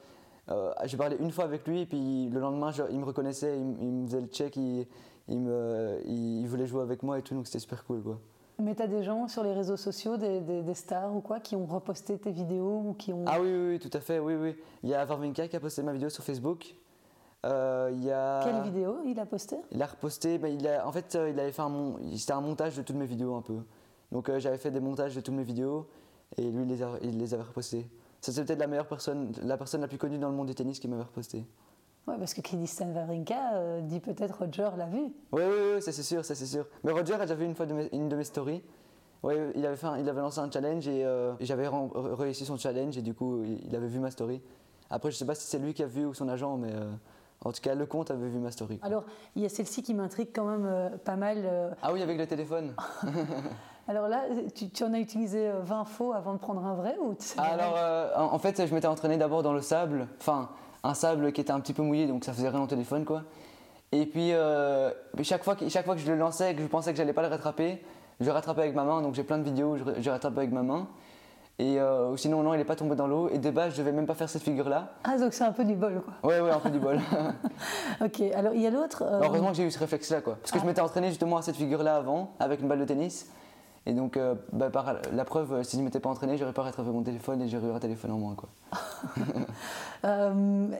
Euh, 0.50 0.72
j'ai 0.84 0.96
parlé 0.96 1.18
une 1.20 1.32
fois 1.32 1.44
avec 1.46 1.68
lui, 1.68 1.82
et 1.82 1.86
puis 1.88 2.30
le 2.30 2.40
lendemain, 2.40 2.72
je- 2.72 2.84
il 2.92 3.00
me 3.00 3.06
reconnaissait, 3.06 3.58
il, 3.58 3.66
me 3.66 4.06
faisait 4.06 4.22
le 4.22 4.28
check, 4.28 4.56
il, 4.58 4.86
il 5.28 5.40
me, 5.40 6.00
il, 6.06 6.42
il 6.42 6.48
voulait 6.48 6.68
jouer 6.68 6.84
avec 6.84 7.02
moi 7.02 7.18
et 7.18 7.24
tout, 7.24 7.34
donc 7.34 7.48
c'était 7.48 7.58
super 7.60 7.84
cool. 7.86 8.04
Quoi. 8.04 8.20
Mais 8.60 8.76
tu 8.76 8.84
as 8.84 8.88
des 8.88 9.04
gens 9.04 9.28
sur 9.28 9.44
les 9.44 9.54
réseaux 9.54 9.76
sociaux, 9.76 10.18
des, 10.18 10.40
des- 10.42 10.62
des 10.62 10.74
stars 10.76 11.16
ou 11.16 11.20
quoi, 11.22 11.40
qui 11.40 11.56
ont 11.56 11.66
reposté 11.66 12.20
tes 12.20 12.32
vidéos 12.32 12.84
ou 12.90 12.94
qui 12.94 13.12
ont... 13.12 13.24
Ah 13.26 13.42
oui, 13.42 13.50
oui, 13.52 13.68
oui, 13.72 13.80
tout 13.80 13.90
à 13.98 14.00
fait, 14.00 14.20
oui, 14.20 14.36
oui. 14.36 14.56
Il 14.84 14.90
y 14.90 14.94
a 14.94 15.04
Varvinka 15.04 15.48
qui 15.48 15.56
a 15.56 15.60
posté 15.60 15.82
ma 15.82 15.94
vidéo 15.94 16.10
sur 16.10 16.24
Facebook. 16.24 16.76
Euh, 17.46 17.92
il 17.94 18.04
y 18.04 18.12
a... 18.12 18.42
Quelle 18.44 18.62
vidéo 18.64 18.98
il 19.06 19.20
a 19.20 19.26
posté? 19.26 19.58
Il 19.72 19.82
a 19.82 19.86
reposté, 19.86 20.38
ben, 20.38 20.48
il 20.60 20.68
a, 20.68 20.88
en 20.88 20.92
fait, 20.92 21.16
euh, 21.16 21.30
il 21.30 21.40
avait 21.40 21.52
fait 21.52 21.62
un, 21.62 21.70
mon- 21.70 21.98
c'était 22.18 22.34
un 22.34 22.42
montage 22.42 22.76
de 22.76 22.82
toutes 22.82 22.96
mes 22.96 23.06
vidéos 23.06 23.36
un 23.36 23.42
peu. 23.42 23.58
Donc 24.12 24.30
euh, 24.30 24.40
j'avais 24.40 24.58
fait 24.58 24.72
des 24.72 24.80
montages 24.80 25.16
de 25.16 25.22
toutes 25.22 25.36
mes 25.36 25.44
vidéos 25.44 25.88
et 26.38 26.42
lui, 26.50 26.64
il 26.64 26.68
les, 26.70 26.82
a- 26.82 26.98
il 27.04 27.18
les 27.20 27.34
avait 27.34 27.44
repostées. 27.44 27.88
Ça, 28.22 28.32
c'est 28.32 28.44
peut-être 28.44 28.60
la 28.60 28.66
meilleure 28.68 28.88
personne, 28.88 29.32
la 29.44 29.58
personne 29.58 29.82
la 29.82 29.88
plus 29.88 30.00
connue 30.00 30.18
dans 30.18 30.30
le 30.30 30.36
monde 30.36 30.48
du 30.48 30.56
tennis 30.56 30.80
qui 30.80 30.88
m'avait 30.88 31.04
reposté. 31.04 31.46
Ouais, 32.08 32.18
parce 32.18 32.34
que 32.34 32.42
Kristin 32.42 32.92
Wawrinka 32.94 33.54
euh, 33.56 33.82
dit 33.82 34.00
peut-être 34.00 34.40
Roger 34.40 34.70
l'a 34.78 34.88
vu. 34.88 35.02
Oui, 35.32 35.42
oui, 35.44 35.44
oui, 35.76 35.82
ça 35.82 35.92
c'est 35.92 36.04
sûr, 36.04 36.26
ça 36.26 36.34
c'est 36.34 36.46
sûr. 36.48 36.66
Mais 36.84 36.92
Roger 36.92 37.14
a 37.14 37.20
déjà 37.20 37.36
vu 37.36 37.46
une 37.46 37.56
fois 37.56 37.66
de 37.68 37.74
mes- 37.74 37.90
une 37.94 38.10
de 38.10 38.16
mes 38.16 38.24
stories. 38.24 38.64
Ouais, 39.22 39.52
il 39.56 39.66
avait, 39.66 39.76
fait 39.76 39.88
un- 39.88 39.98
il 39.98 40.08
avait 40.10 40.22
lancé 40.22 40.40
un 40.40 40.50
challenge 40.50 40.88
et, 40.88 41.02
et 41.02 41.46
j'avais 41.46 41.68
rem- 41.68 41.92
réussi 41.94 42.46
son 42.46 42.58
challenge 42.58 42.98
et 42.98 43.02
du 43.04 43.14
coup, 43.14 43.44
il 43.44 43.76
avait 43.76 43.88
vu 43.88 44.00
ma 44.00 44.10
story. 44.12 44.42
Après, 44.90 45.10
je 45.12 45.18
sais 45.18 45.26
pas 45.26 45.34
si 45.36 45.48
c'est 45.48 45.58
lui 45.60 45.74
qui 45.76 45.82
a 45.84 45.88
vu 45.88 46.06
ou 46.06 46.14
son 46.14 46.28
agent, 46.30 46.58
mais 46.58 46.72
en 47.44 47.52
tout 47.52 47.62
cas, 47.62 47.76
le 47.76 47.86
compte 47.86 48.12
avait 48.12 48.28
vu 48.28 48.40
ma 48.40 48.52
story. 48.52 48.80
quoi. 48.80 48.88
Alors, 48.88 49.04
il 49.36 49.42
y 49.44 49.46
a 49.46 49.50
celle-ci 49.50 49.84
qui 49.84 49.94
m'intrigue 49.94 50.30
quand 50.34 50.46
même 50.46 50.66
euh, 50.66 50.90
pas 51.04 51.16
mal. 51.16 51.40
euh. 51.46 51.70
Ah 51.82 51.92
oui, 51.94 52.02
avec 52.02 52.18
le 52.18 52.26
téléphone. 52.28 52.74
Alors 53.88 54.08
là, 54.08 54.24
tu, 54.56 54.70
tu 54.70 54.84
en 54.84 54.94
as 54.94 55.00
utilisé 55.00 55.48
euh, 55.48 55.60
20 55.62 55.86
faux 55.86 56.14
avant 56.14 56.34
de 56.34 56.40
prendre 56.40 56.66
un 56.66 56.74
vrai 56.74 56.96
ou 57.00 57.16
Alors, 57.38 57.76
euh, 57.78 58.10
en 58.18 58.40
fait, 58.40 58.66
je 58.66 58.74
m'étais 58.74 58.88
entraîné 58.88 59.18
d'abord 59.18 59.44
dans 59.44 59.54
le 59.54 59.62
sable, 59.62 60.08
enfin, 60.20 60.50
un 60.84 60.96
sable 60.96 61.32
qui 61.34 61.42
était 61.42 61.52
un 61.52 61.60
petit 61.60 61.74
peu 61.74 61.84
mouillé, 61.84 62.08
donc 62.08 62.24
ça 62.26 62.34
faisait 62.34 62.50
rien 62.50 62.62
au 62.62 62.68
téléphone, 62.68 63.06
quoi. 63.06 63.24
Et 63.92 64.08
puis, 64.08 64.32
euh, 64.34 64.90
chaque, 65.22 65.44
fois 65.44 65.56
que, 65.56 65.70
chaque 65.70 65.86
fois 65.86 65.94
que 65.94 66.02
je 66.02 66.12
le 66.12 66.18
lançais 66.18 66.52
et 66.52 66.56
que 66.56 66.62
je 66.64 66.68
pensais 66.68 66.92
que 66.92 66.98
j'allais 66.98 67.14
pas 67.14 67.22
le 67.22 67.28
rattraper, 67.28 67.80
je 68.20 68.26
le 68.26 68.32
rattrapais 68.32 68.62
avec 68.62 68.74
ma 68.76 68.84
main, 68.86 69.02
donc 69.04 69.14
j'ai 69.14 69.24
plein 69.24 69.38
de 69.38 69.44
vidéos 69.44 69.74
où 69.74 69.78
je, 69.78 69.84
je 70.00 70.10
rattrape 70.10 70.36
avec 70.38 70.52
ma 70.52 70.64
main. 70.64 70.88
Et 71.58 71.80
euh, 71.80 72.18
sinon, 72.18 72.44
non, 72.44 72.54
il 72.54 72.58
n'est 72.58 72.66
pas 72.66 72.76
tombé 72.76 72.96
dans 72.96 73.08
l'eau. 73.08 73.30
Et 73.30 73.38
de 73.38 73.50
base, 73.50 73.74
je 73.74 73.78
devais 73.78 73.94
même 73.94 74.06
pas 74.06 74.14
faire 74.14 74.28
cette 74.30 74.42
figure-là. 74.42 74.90
Ah, 75.06 75.18
donc 75.18 75.34
c'est 75.34 75.46
un 75.46 75.54
peu 75.54 75.64
du 75.64 75.76
bol, 75.76 76.02
quoi. 76.04 76.30
Ouais, 76.30 76.42
ouais, 76.42 76.52
un 76.52 76.60
peu 76.60 76.70
du 76.70 76.80
bol. 76.80 77.00
Ok, 78.04 78.22
alors 78.36 78.54
il 78.54 78.62
y 78.62 78.68
a 78.68 78.70
l'autre. 78.70 79.04
euh, 79.06 79.22
Heureusement 79.24 79.52
que 79.52 79.56
j'ai 79.56 79.64
eu 79.64 79.72
ce 79.72 79.80
réflexe-là, 79.80 80.20
quoi. 80.20 80.36
Parce 80.42 80.52
que 80.52 80.60
je 80.60 80.66
m'étais 80.66 80.82
entraîné 80.82 81.08
justement 81.10 81.38
à 81.38 81.42
cette 81.42 81.56
figure-là 81.56 81.96
avant, 81.96 82.32
avec 82.42 82.60
une 82.60 82.68
balle 82.68 82.80
de 82.80 82.86
tennis. 82.86 83.32
Et 83.86 83.94
donc, 83.94 84.18
euh, 84.18 84.36
bah, 84.52 84.70
par 84.70 84.96
la 85.14 85.24
preuve, 85.26 85.64
si 85.64 85.78
je 85.78 85.82
m'étais 85.82 86.00
pas 86.02 86.10
entraîné, 86.10 86.36
j'aurais 86.38 86.52
pas 86.54 86.64
rattrapé 86.64 86.90
mon 86.90 87.04
téléphone 87.04 87.42
et 87.42 87.48
j'aurais 87.48 87.68
eu 87.68 87.72
un 87.72 87.80
téléphone 87.80 88.12
en 88.12 88.18
moins, 88.18 88.36
quoi. 88.36 88.50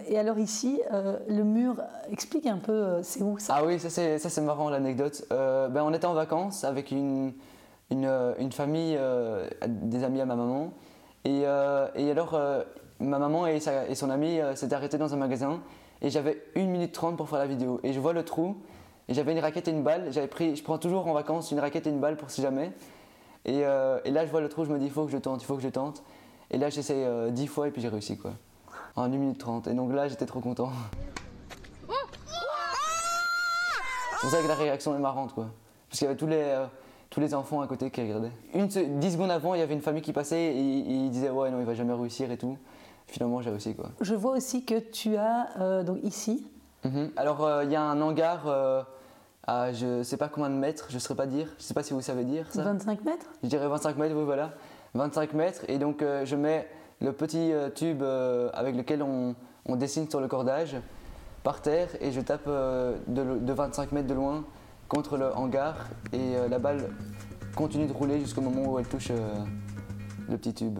et 0.10 0.18
alors 0.20 0.40
ici, 0.40 0.82
le 0.92 1.44
mur, 1.44 1.76
explique 2.12 2.48
un 2.48 2.58
peu, 2.58 3.02
c'est 3.04 3.22
où 3.22 3.38
ça? 3.38 3.56
Ah 3.60 3.64
oui, 3.66 3.80
ça 3.80 3.90
c'est, 3.90 4.18
ça 4.20 4.30
c'est 4.30 4.42
marrant 4.42 4.70
l'anecdote. 4.70 5.24
Ben, 5.30 5.84
on 5.84 5.94
était 5.94 6.08
en 6.08 6.14
vacances 6.16 6.64
avec 6.64 6.92
une, 6.92 7.32
une, 7.92 8.06
euh, 8.06 8.34
une 8.40 8.52
famille, 8.52 8.96
euh, 8.98 9.48
des 9.68 10.04
amis 10.04 10.22
à 10.22 10.26
ma 10.26 10.36
maman. 10.36 10.74
Et, 11.24 11.42
euh, 11.46 11.88
et 11.96 12.12
alors, 12.12 12.40
ma 13.00 13.20
maman 13.20 13.48
et, 13.48 13.60
sa- 13.60 13.88
et 13.88 13.96
son 13.96 14.10
ami 14.10 14.40
s'étaient 14.56 14.76
arrêtés 14.76 14.98
dans 14.98 15.14
un 15.14 15.18
magasin. 15.18 15.62
Et 16.02 16.10
j'avais 16.10 16.42
1 16.56 16.66
minute 16.68 16.92
30 16.92 17.18
pour 17.18 17.30
faire 17.30 17.40
la 17.40 17.48
vidéo. 17.48 17.80
Et 17.84 17.94
je 17.94 18.00
vois 18.00 18.14
le 18.14 18.24
trou. 18.24 18.58
Et 19.08 19.14
j'avais 19.14 19.32
une 19.32 19.40
raquette 19.40 19.68
et 19.68 19.72
une 19.72 19.84
balle. 19.84 20.12
J'avais 20.12 20.28
pris, 20.28 20.56
je 20.56 20.64
prends 20.64 20.78
toujours 20.78 21.08
en 21.08 21.14
vacances 21.14 21.52
une 21.52 21.60
raquette 21.60 21.88
et 21.88 21.90
une 21.90 22.00
balle 22.00 22.18
pour 22.18 22.30
si 22.32 22.42
jamais. 22.42 22.72
Et, 23.46 23.64
euh, 23.66 24.00
et 24.06 24.12
là, 24.12 24.26
je 24.26 24.32
vois 24.32 24.42
le 24.42 24.50
trou, 24.50 24.66
je 24.66 24.72
me 24.72 24.80
dis, 24.80 24.86
il 24.86 24.92
faut 24.92 25.06
que 25.06 25.12
je 25.12 25.18
tente, 25.18 25.42
il 25.42 25.46
faut 25.46 25.56
que 25.56 25.62
je 25.62 25.70
tente. 25.70 26.04
Et 26.52 26.58
là, 26.58 26.70
j'essaie 26.70 27.06
euh, 27.06 27.30
10 27.30 27.48
fois 27.48 27.68
et 27.68 27.72
puis 27.72 27.82
j'ai 27.82 27.88
réussi, 27.90 28.18
quoi. 28.18 28.32
En 28.96 29.04
1 29.04 29.08
minute 29.10 29.38
30. 29.40 29.68
Et 29.68 29.74
donc 29.74 29.94
là, 29.94 30.08
j'étais 30.08 30.26
trop 30.26 30.40
content. 30.40 30.70
C'est 34.12 34.22
pour 34.22 34.30
ça 34.30 34.42
que 34.42 34.48
la 34.48 34.56
réaction 34.56 34.96
est 34.96 35.00
marrante, 35.00 35.34
quoi. 35.34 35.48
Parce 35.90 36.00
qu'il 36.00 36.06
y 36.06 36.10
avait 36.10 36.18
tous 36.18 36.28
les, 36.28 36.38
euh, 36.42 36.66
tous 37.16 37.22
les 37.22 37.34
enfants 37.34 37.62
à 37.62 37.68
côté 37.68 37.90
qui 37.92 38.02
regardaient. 38.02 38.32
Une, 38.54 38.70
se- 38.70 38.80
10 38.80 39.14
secondes 39.14 39.32
avant, 39.32 39.54
il 39.56 39.60
y 39.60 39.62
avait 39.64 39.74
une 39.74 39.82
famille 39.82 40.02
qui 40.02 40.12
passait 40.12 40.48
et, 40.54 40.60
ils 40.60 41.10
disaient 41.10 41.30
Ouais, 41.30 41.50
non, 41.50 41.60
il 41.62 41.66
va 41.66 41.74
jamais 41.74 41.94
réussir 41.94 42.30
et 42.30 42.38
tout. 42.38 42.58
Finalement, 43.08 43.42
j'ai 43.42 43.52
réussi, 43.52 43.74
quoi. 43.74 43.90
Je 44.02 44.16
vois 44.16 44.32
aussi 44.34 44.66
que 44.66 44.78
tu 44.80 45.16
as, 45.16 45.48
euh, 45.62 45.84
donc 45.84 46.00
ici, 46.04 46.46
Mhm. 46.84 47.12
Alors, 47.16 47.44
euh, 47.46 47.64
il 47.64 47.72
y 47.72 47.76
a 47.76 47.82
un 47.82 48.00
hangar 48.02 48.44
euh, 48.48 48.84
à 49.48 49.72
je 49.72 50.04
sais 50.04 50.18
pas 50.18 50.28
combien 50.28 50.50
de 50.52 50.56
mètres, 50.56 50.88
je 50.90 50.96
ne 50.96 51.00
saurais 51.00 51.16
pas 51.16 51.26
dire. 51.26 51.48
Je 51.58 51.64
sais 51.64 51.74
pas 51.74 51.82
si 51.84 51.94
vous 51.94 52.02
savez 52.02 52.26
dire 52.26 52.48
ça. 52.52 52.62
25 52.64 53.04
mètres? 53.06 53.26
Je 53.44 53.48
dirais 53.48 53.68
25 53.68 53.98
mètres, 53.98 54.14
oui, 54.16 54.24
voilà. 54.26 54.52
25 54.94 55.34
mètres. 55.34 55.62
Et 55.70 55.78
donc, 55.80 56.04
je 56.26 56.36
mets 56.36 56.68
le 57.02 57.12
petit 57.14 57.52
tube 57.76 58.04
avec 58.54 58.76
lequel 58.76 59.02
on, 59.02 59.36
on 59.68 59.76
dessine 59.78 60.08
sur 60.10 60.20
le 60.20 60.28
cordage 60.28 60.76
par 61.44 61.62
terre 61.62 61.88
et 62.02 62.12
je 62.12 62.20
tape 62.22 62.48
de 62.48 63.54
25 63.54 63.92
mètres 63.94 64.08
de 64.08 64.14
loin 64.14 64.44
contre 64.88 65.18
le 65.18 65.34
hangar. 65.36 65.76
Et 66.14 66.36
euh, 66.36 66.48
la 66.48 66.60
balle 66.60 66.90
continue 67.56 67.88
de 67.88 67.94
rouler 67.94 68.20
jusqu'au 68.20 68.42
moment 68.42 68.64
où 68.72 68.80
elle 68.80 68.88
touche 68.88 69.10
euh, 69.12 69.34
le 70.30 70.38
petit 70.38 70.54
tube. 70.54 70.80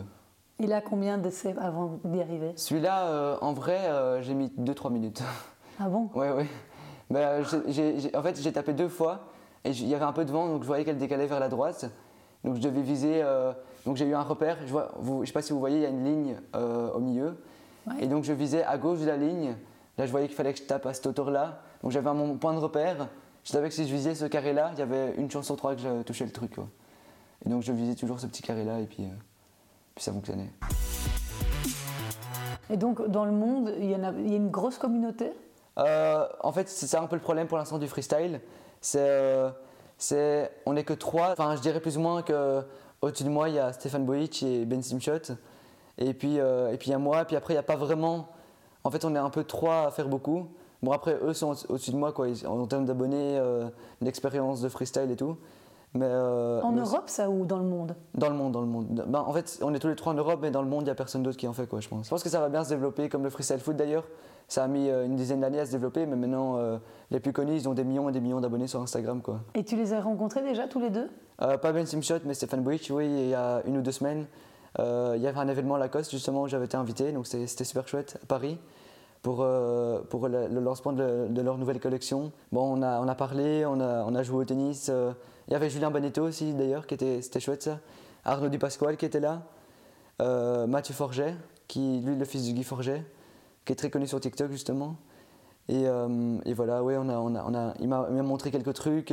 Il 0.60 0.72
a 0.74 0.82
combien 0.82 1.18
d'essais 1.18 1.56
avant 1.60 2.00
d'y 2.06 2.22
arriver? 2.22 2.54
Celui-là, 2.56 3.08
euh, 3.08 3.38
en 3.42 3.54
vrai, 3.54 3.80
j'ai 4.22 4.34
mis 4.34 4.52
2-3 4.60 4.92
minutes. 4.92 5.22
Ah 5.78 5.90
bon? 5.90 6.10
Ouais, 6.16 6.32
ouais. 6.32 6.48
J'ai- 7.68 8.00
j'ai- 8.00 8.16
en 8.16 8.22
fait, 8.24 8.42
j'ai 8.42 8.54
tapé 8.54 8.72
deux 8.72 8.88
fois 8.88 9.26
et 9.66 9.74
j- 9.74 9.84
il 9.84 9.90
y 9.90 9.94
avait 9.96 10.06
un 10.06 10.14
peu 10.14 10.24
de 10.24 10.32
vent, 10.32 10.48
donc 10.48 10.62
je 10.62 10.68
voyais 10.68 10.86
qu'elle 10.86 10.98
décalait 10.98 11.28
vers 11.28 11.42
la 11.42 11.50
droite. 11.50 11.90
Donc 12.46 12.56
je 12.56 12.62
devais 12.62 12.82
viser. 12.82 13.22
donc 13.86 13.98
j'ai 13.98 14.06
eu 14.08 14.16
un 14.16 14.22
repère. 14.22 14.58
Je 14.66 14.74
je 15.22 15.26
sais 15.28 15.34
pas 15.34 15.42
si 15.42 15.52
vous 15.52 15.60
voyez, 15.60 15.76
il 15.80 15.82
y 15.84 15.86
a 15.86 15.90
une 15.90 16.06
ligne 16.06 16.38
au 16.54 17.00
milieu. 17.02 17.36
Ouais. 17.88 17.96
Et 18.00 18.08
donc 18.08 18.24
je 18.24 18.32
visais 18.32 18.64
à 18.64 18.78
gauche 18.78 19.00
de 19.02 19.06
la 19.06 19.18
ligne. 19.18 19.58
Là, 19.98 20.06
je 20.06 20.12
voyais 20.12 20.28
qu'il 20.28 20.36
fallait 20.38 20.54
que 20.54 20.60
je 20.60 20.64
tape 20.64 20.86
à 20.86 20.94
cette 20.94 21.08
hauteur-là. 21.08 21.60
Donc 21.84 21.92
j'avais 21.92 22.14
mon 22.14 22.38
point 22.38 22.54
de 22.54 22.60
repère. 22.60 23.10
Je 23.46 23.52
savais 23.52 23.70
que 23.70 23.76
si 23.76 23.88
je 23.88 23.94
visais 23.94 24.16
ce 24.16 24.26
carré-là, 24.26 24.72
il 24.74 24.80
y 24.80 24.82
avait 24.82 25.14
une 25.18 25.30
chance 25.30 25.46
sur 25.46 25.56
trois 25.56 25.76
que 25.76 25.82
je 25.82 26.02
touchais 26.02 26.26
le 26.26 26.32
truc. 26.32 26.56
quoi. 26.56 26.68
Et 27.46 27.50
donc 27.50 27.62
je 27.62 27.72
visais 27.72 27.94
toujours 27.94 28.20
ce 28.20 28.26
petit 28.26 28.42
carré-là 28.42 28.80
et 28.80 28.88
puis, 28.88 29.04
euh, 29.04 29.14
puis 29.94 30.04
ça 30.04 30.12
fonctionnait. 30.12 30.50
Et 32.72 32.78
donc, 32.78 33.08
dans 33.08 33.26
le 33.26 33.32
monde, 33.32 33.72
il 33.78 33.92
y, 33.92 33.96
en 33.96 34.04
a, 34.04 34.12
il 34.12 34.32
y 34.32 34.34
a 34.34 34.38
une 34.38 34.50
grosse 34.50 34.80
communauté? 34.80 35.32
Euh, 35.78 36.28
en 36.42 36.52
fait, 36.52 36.68
c'est 36.68 36.88
ça 36.88 37.00
un 37.00 37.06
peu 37.06 37.16
le 37.16 37.22
problème 37.22 37.46
pour 37.46 37.60
l'instant 37.60 37.78
du 37.78 37.88
freestyle. 37.88 38.42
C'est, 38.82 38.98
euh, 39.00 39.52
c'est, 40.00 40.52
on 40.66 40.74
n'est 40.74 40.84
que 40.84 40.94
trois. 40.94 41.34
Enfin, 41.34 41.56
je 41.56 41.62
dirais 41.62 41.80
plus 41.80 41.98
ou 41.98 42.02
moins 42.02 42.24
que 42.24 42.64
au-dessus 43.04 43.26
de 43.26 43.30
moi, 43.30 43.50
il 43.50 43.56
y 43.56 43.60
a 43.60 43.72
Stéphane 43.74 44.06
Boic 44.06 44.42
et 44.42 44.66
Ben 44.66 44.82
Simshot. 44.82 45.36
Et 46.00 46.16
puis, 46.16 46.38
et 46.38 46.78
puis 46.80 46.88
il 46.88 46.92
y 46.92 46.94
a 46.94 46.98
moi. 46.98 47.26
Puis 47.26 47.36
après, 47.36 47.54
il 47.54 47.58
n'y 47.58 47.60
a 47.60 47.64
pas 47.64 47.76
vraiment. 47.76 48.30
En 48.84 48.90
fait, 48.90 49.06
on 49.06 49.14
est 49.14 49.20
un 49.20 49.30
peu 49.30 49.44
trois 49.44 49.86
à 49.86 49.92
faire 49.92 50.08
beaucoup. 50.08 50.50
Bon, 50.84 50.92
après, 50.92 51.18
eux 51.24 51.34
sont 51.34 51.52
au- 51.52 51.74
au-dessus 51.74 51.92
de 51.92 51.98
moi, 51.98 52.12
quoi, 52.12 52.28
en 52.48 52.66
termes 52.68 52.86
d'abonnés, 52.86 53.38
euh, 53.40 53.68
d'expérience 54.02 54.62
de 54.62 54.70
freestyle 54.70 55.10
et 55.12 55.16
tout. 55.16 55.38
Mais, 55.94 56.06
euh, 56.06 56.62
En 56.62 56.72
mais- 56.74 56.82
Europe, 56.82 57.04
ça, 57.08 57.30
ou 57.30 57.46
dans 57.46 57.58
le 57.58 57.64
monde? 57.64 57.96
Dans 58.16 58.30
le 58.30 58.36
monde, 58.36 58.52
dans 58.52 58.60
le 58.60 58.68
monde. 58.68 59.06
Ben, 59.08 59.20
en 59.26 59.32
fait, 59.32 59.60
on 59.62 59.74
est 59.74 59.80
tous 59.80 59.88
les 59.88 59.96
trois 59.96 60.12
en 60.12 60.16
Europe, 60.16 60.40
mais 60.42 60.52
dans 60.52 60.62
le 60.62 60.68
monde, 60.68 60.82
il 60.82 60.86
n'y 60.86 60.90
a 60.92 60.96
personne 60.96 61.24
d'autre 61.24 61.38
qui 61.38 61.48
en 61.48 61.54
fait, 61.54 61.68
quoi, 61.68 61.80
je 61.80 61.88
pense. 61.88 62.06
Je 62.06 62.10
pense 62.10 62.22
que 62.22 62.28
ça 62.30 62.42
va 62.42 62.50
bien 62.50 62.64
se 62.66 62.70
développer, 62.70 63.08
comme 63.08 63.24
le 63.24 63.30
freestyle 63.30 63.60
foot 63.60 63.78
d'ailleurs. 63.78 64.04
Ça 64.50 64.64
a 64.66 64.68
mis 64.68 64.90
euh, 64.90 65.06
une 65.06 65.16
dizaine 65.16 65.40
d'années 65.40 65.62
à 65.62 65.66
se 65.66 65.72
développer, 65.72 66.06
mais 66.06 66.18
maintenant, 66.18 66.58
euh, 66.58 66.78
les 67.12 67.20
plus 67.22 67.32
connus, 67.32 67.56
ils 67.56 67.70
ont 67.70 67.74
des 67.74 67.86
millions 67.86 68.10
et 68.10 68.12
des 68.12 68.20
millions 68.20 68.42
d'abonnés 68.42 68.68
sur 68.68 68.82
Instagram, 68.82 69.22
quoi. 69.22 69.40
Et 69.56 69.64
tu 69.64 69.76
les 69.78 69.94
as 69.94 70.02
rencontrés 70.02 70.44
déjà, 70.44 70.68
tous 70.68 70.80
les 70.82 70.90
deux? 70.90 71.10
Euh, 71.42 71.58
pas 71.58 71.72
Ben 71.72 71.86
Simshot, 71.86 72.20
mais 72.26 72.34
Stéphane 72.34 72.62
Boic, 72.62 72.92
oui, 72.94 73.06
il 73.08 73.30
y 73.30 73.34
a 73.34 73.62
une 73.66 73.78
ou 73.78 73.82
deux 73.82 73.92
semaines. 73.94 74.26
il 74.78 75.22
y 75.22 75.28
avait 75.28 75.40
un 75.40 75.48
événement 75.48 75.76
à 75.76 75.80
Lacoste, 75.80 76.12
justement, 76.12 76.42
où 76.42 76.48
j'avais 76.50 76.66
été 76.66 76.76
invité, 76.76 77.14
donc 77.14 77.26
c'était 77.28 77.64
super 77.64 77.88
chouette, 77.88 78.20
à 78.22 78.26
Paris, 78.26 78.60
pour, 79.26 79.40
euh, 79.42 80.02
pour 80.08 80.28
le, 80.28 80.48
lancement 80.60 80.94
de, 80.94 81.42
leur 81.42 81.58
nouvelle 81.58 81.80
collection. 81.80 82.32
Bon, 82.52 82.78
on 82.78 82.84
a, 82.84 83.02
on 83.02 83.08
a 83.08 83.16
parlé, 83.16 83.66
on 83.66 83.80
a, 83.80 84.04
on 84.04 84.14
a 84.14 84.22
joué 84.22 84.38
au 84.38 84.46
tennis. 84.46 84.90
euh, 84.90 85.14
il 85.48 85.54
y 85.54 85.56
avait 85.56 85.68
Julien 85.68 85.90
Bonetto 85.90 86.22
aussi, 86.22 86.54
d'ailleurs, 86.54 86.86
qui 86.86 86.94
était, 86.94 87.24
c'était 87.24 87.40
chouette, 87.40 87.64
ça. 87.64 87.80
Arnaud 88.24 88.50
Dupasquale 88.50 88.98
qui 88.98 89.06
était 89.08 89.20
là. 89.20 89.42
Euh, 90.22 90.68
Mathieu 90.68 90.94
Forget, 90.94 91.34
qui, 91.68 92.02
lui, 92.02 92.16
le 92.16 92.24
fils 92.24 92.48
de 92.48 92.52
Guy 92.52 92.64
Forget, 92.64 93.04
qui 93.66 93.74
est 93.74 93.76
très 93.76 93.90
connu 93.90 94.06
sur 94.06 94.20
TikTok, 94.20 94.52
justement. 94.52 94.96
Et, 95.70 95.88
euh, 95.88 96.38
et 96.46 96.54
voilà, 96.54 96.84
ouais, 96.84 96.96
on 96.96 97.10
a, 97.10 97.18
on 97.18 97.34
a, 97.34 97.44
on 97.48 97.56
a, 97.56 97.74
il 97.80 97.88
m'a 97.88 98.08
montré 98.22 98.52
quelques 98.52 98.76
trucs, 98.76 99.12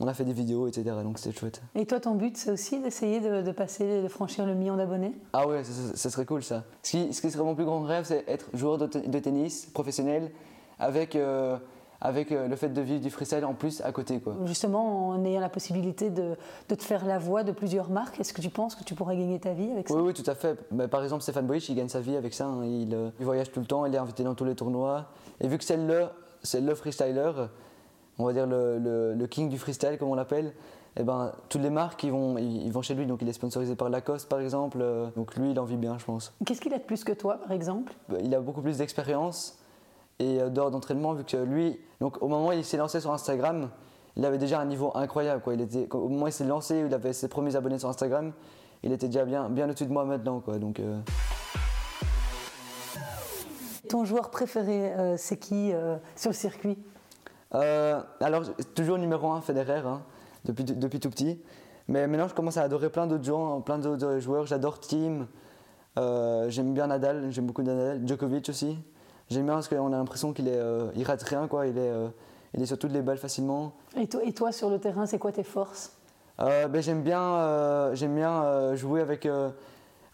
on 0.00 0.08
a 0.08 0.14
fait 0.14 0.24
des 0.24 0.32
vidéos, 0.32 0.66
etc. 0.66 0.84
Donc 1.02 1.18
c'était 1.18 1.36
chouette. 1.38 1.62
Et 1.74 1.86
toi, 1.86 2.00
ton 2.00 2.14
but, 2.14 2.36
c'est 2.36 2.50
aussi 2.50 2.80
d'essayer 2.80 3.20
de, 3.20 3.42
de 3.42 3.52
passer, 3.52 4.02
de 4.02 4.08
franchir 4.08 4.44
le 4.46 4.54
million 4.54 4.76
d'abonnés? 4.76 5.12
Ah 5.32 5.46
ouais, 5.46 5.62
ça, 5.64 6.10
serait 6.10 6.26
cool 6.26 6.42
ça. 6.42 6.64
Ce 6.82 6.90
qui, 6.90 7.12
ce 7.12 7.20
qui 7.20 7.30
serait 7.30 7.44
mon 7.44 7.54
plus 7.54 7.64
grand 7.64 7.80
rêve, 7.82 8.04
c'est 8.04 8.24
être 8.28 8.46
joueur 8.54 8.78
de, 8.78 8.86
te- 8.86 8.98
de 8.98 9.18
tennis 9.18 9.66
professionnel 9.66 10.30
avec, 10.78 11.14
euh, 11.14 11.56
avec 12.00 12.32
euh, 12.32 12.48
le 12.48 12.56
fait 12.56 12.70
de 12.70 12.80
vivre 12.80 13.00
du 13.00 13.10
freestyle 13.10 13.44
en 13.44 13.54
plus 13.54 13.80
à 13.82 13.92
côté. 13.92 14.18
Quoi. 14.18 14.34
Justement, 14.46 15.08
en 15.10 15.24
ayant 15.24 15.40
la 15.40 15.48
possibilité 15.48 16.10
de, 16.10 16.36
de 16.68 16.74
te 16.74 16.82
faire 16.82 17.06
la 17.06 17.18
voix 17.18 17.44
de 17.44 17.52
plusieurs 17.52 17.88
marques, 17.88 18.18
est-ce 18.20 18.32
que 18.32 18.40
tu 18.40 18.50
penses 18.50 18.74
que 18.74 18.82
tu 18.84 18.94
pourrais 18.96 19.16
gagner 19.16 19.38
ta 19.38 19.52
vie 19.52 19.70
avec 19.70 19.88
ça? 19.88 19.94
Oui, 19.94 20.02
oui, 20.06 20.12
tout 20.12 20.28
à 20.28 20.34
fait. 20.34 20.58
Mais 20.72 20.88
par 20.88 21.02
exemple, 21.04 21.22
Stéphane 21.22 21.46
Boic, 21.46 21.68
il 21.68 21.76
gagne 21.76 21.88
sa 21.88 22.00
vie 22.00 22.16
avec 22.16 22.34
ça. 22.34 22.46
hein. 22.46 22.64
Il, 22.64 22.92
euh, 22.94 23.10
il 23.20 23.24
voyage 23.24 23.52
tout 23.52 23.60
le 23.60 23.66
temps, 23.66 23.86
il 23.86 23.94
est 23.94 23.98
invité 23.98 24.24
dans 24.24 24.34
tous 24.34 24.44
les 24.44 24.56
tournois. 24.56 25.06
Et 25.40 25.46
vu 25.46 25.56
que 25.56 25.64
c'est 25.64 25.76
le, 25.76 26.06
c'est 26.42 26.60
le 26.60 26.74
freestyler, 26.74 27.30
on 28.18 28.24
va 28.24 28.32
dire 28.32 28.46
le, 28.46 28.78
le- 28.78 29.14
le 29.14 29.26
king 29.26 29.48
du 29.48 29.58
freestyle, 29.58 29.96
comme 29.98 30.08
on 30.08 30.14
l'appelle, 30.14 30.52
eh 30.96 31.02
ben, 31.02 31.32
toutes 31.48 31.62
les 31.62 31.70
marques, 31.70 32.04
ils 32.04 32.12
vont, 32.12 32.38
ils, 32.38 32.70
vont 32.70 32.80
chez 32.82 32.94
lui. 32.94 33.04
Donc 33.06 33.20
il 33.22 33.28
est 33.28 33.32
sponsorisé 33.32 33.74
par 33.74 33.88
Lacoste, 33.90 34.28
par 34.28 34.38
exemple. 34.40 34.78
Euh, 34.80 35.08
Donc 35.16 35.34
lui, 35.34 35.50
il 35.50 35.58
en 35.58 35.64
vit 35.64 35.76
bien, 35.76 35.98
je 35.98 36.04
pense. 36.04 36.32
Qu'est-ce 36.46 36.60
qu'il 36.60 36.72
a 36.72 36.78
de 36.78 36.84
plus 36.84 37.02
que 37.02 37.12
toi, 37.12 37.38
par 37.38 37.50
exemple? 37.52 37.92
Il 38.22 38.32
a 38.34 38.40
beaucoup 38.40 38.62
plus 38.62 38.78
d'expérience 38.78 39.58
et 40.20 40.40
euh, 40.40 40.48
d'heures 40.50 40.70
d'entraînement 40.70 41.12
vu 41.12 41.24
que 41.24 41.36
lui, 41.36 41.80
donc 42.00 42.22
au 42.22 42.28
moment 42.28 42.48
où 42.48 42.52
il 42.52 42.64
s'est 42.64 42.76
lancé 42.76 43.00
sur 43.00 43.12
Instagram, 43.12 43.70
il 44.16 44.24
avait 44.24 44.38
déjà 44.38 44.60
un 44.60 44.64
niveau 44.66 44.92
incroyable. 44.94 45.42
Quoi. 45.42 45.54
Il 45.54 45.60
était, 45.62 45.88
au 45.92 46.08
moment 46.08 46.26
où 46.26 46.28
il 46.28 46.32
s'est 46.32 46.44
lancé, 46.44 46.84
où 46.84 46.86
il 46.86 46.94
avait 46.94 47.12
ses 47.12 47.26
premiers 47.26 47.56
abonnés 47.56 47.80
sur 47.80 47.88
Instagram, 47.88 48.32
il 48.84 48.92
était 48.92 49.08
déjà 49.08 49.24
bien, 49.24 49.48
bien 49.50 49.68
au-dessus 49.68 49.86
de 49.86 49.92
moi 49.92 50.04
maintenant. 50.04 50.38
Quoi. 50.38 50.58
Donc, 50.60 50.78
euh, 50.78 51.00
Ton 53.88 54.04
joueur 54.04 54.30
préféré, 54.30 54.92
euh, 54.92 55.16
c'est 55.18 55.36
qui 55.36 55.72
euh, 55.72 55.96
sur 56.16 56.30
le 56.30 56.34
circuit? 56.36 56.78
Euh, 57.54 58.00
alors, 58.20 58.42
toujours 58.74 58.98
numéro 58.98 59.30
un, 59.30 59.40
Federer, 59.40 59.82
hein, 59.86 60.02
depuis, 60.44 60.64
depuis 60.64 61.00
tout 61.00 61.10
petit. 61.10 61.40
Mais 61.88 62.06
maintenant, 62.06 62.28
je 62.28 62.34
commence 62.34 62.56
à 62.56 62.62
adorer 62.62 62.90
plein 62.90 63.06
d'autres 63.06 63.24
gens, 63.24 63.60
plein 63.60 63.78
d'autres 63.78 64.18
joueurs. 64.18 64.46
J'adore 64.46 64.80
Team. 64.80 65.26
Euh, 65.98 66.48
j'aime 66.48 66.74
bien 66.74 66.88
Nadal, 66.88 67.30
j'aime 67.30 67.46
beaucoup 67.46 67.62
Nadal. 67.62 68.06
Djokovic 68.06 68.48
aussi. 68.48 68.78
J'aime 69.30 69.44
bien 69.44 69.54
parce 69.54 69.68
qu'on 69.68 69.92
a 69.92 69.96
l'impression 69.96 70.32
qu'il 70.32 70.48
est, 70.48 70.56
euh, 70.56 70.90
il 70.96 71.04
rate 71.04 71.22
rien, 71.22 71.46
quoi. 71.46 71.66
Il 71.66 71.78
est, 71.78 71.92
il 72.54 72.62
est 72.62 72.66
sur 72.66 72.78
toutes 72.78 72.92
les 72.92 73.02
balles 73.02 73.18
facilement. 73.18 73.72
et 73.96 74.06
toi, 74.06 74.20
et 74.24 74.32
toi, 74.32 74.52
sur 74.52 74.70
le 74.70 74.78
terrain, 74.78 75.06
c'est 75.06 75.18
quoi 75.18 75.32
tes 75.32 75.44
forces? 75.44 75.96
Ben, 76.38 76.80
J'aime 76.80 77.02
bien, 77.02 77.94
j'aime 77.94 78.14
bien 78.14 78.74
jouer 78.74 79.00
avec 79.00 79.28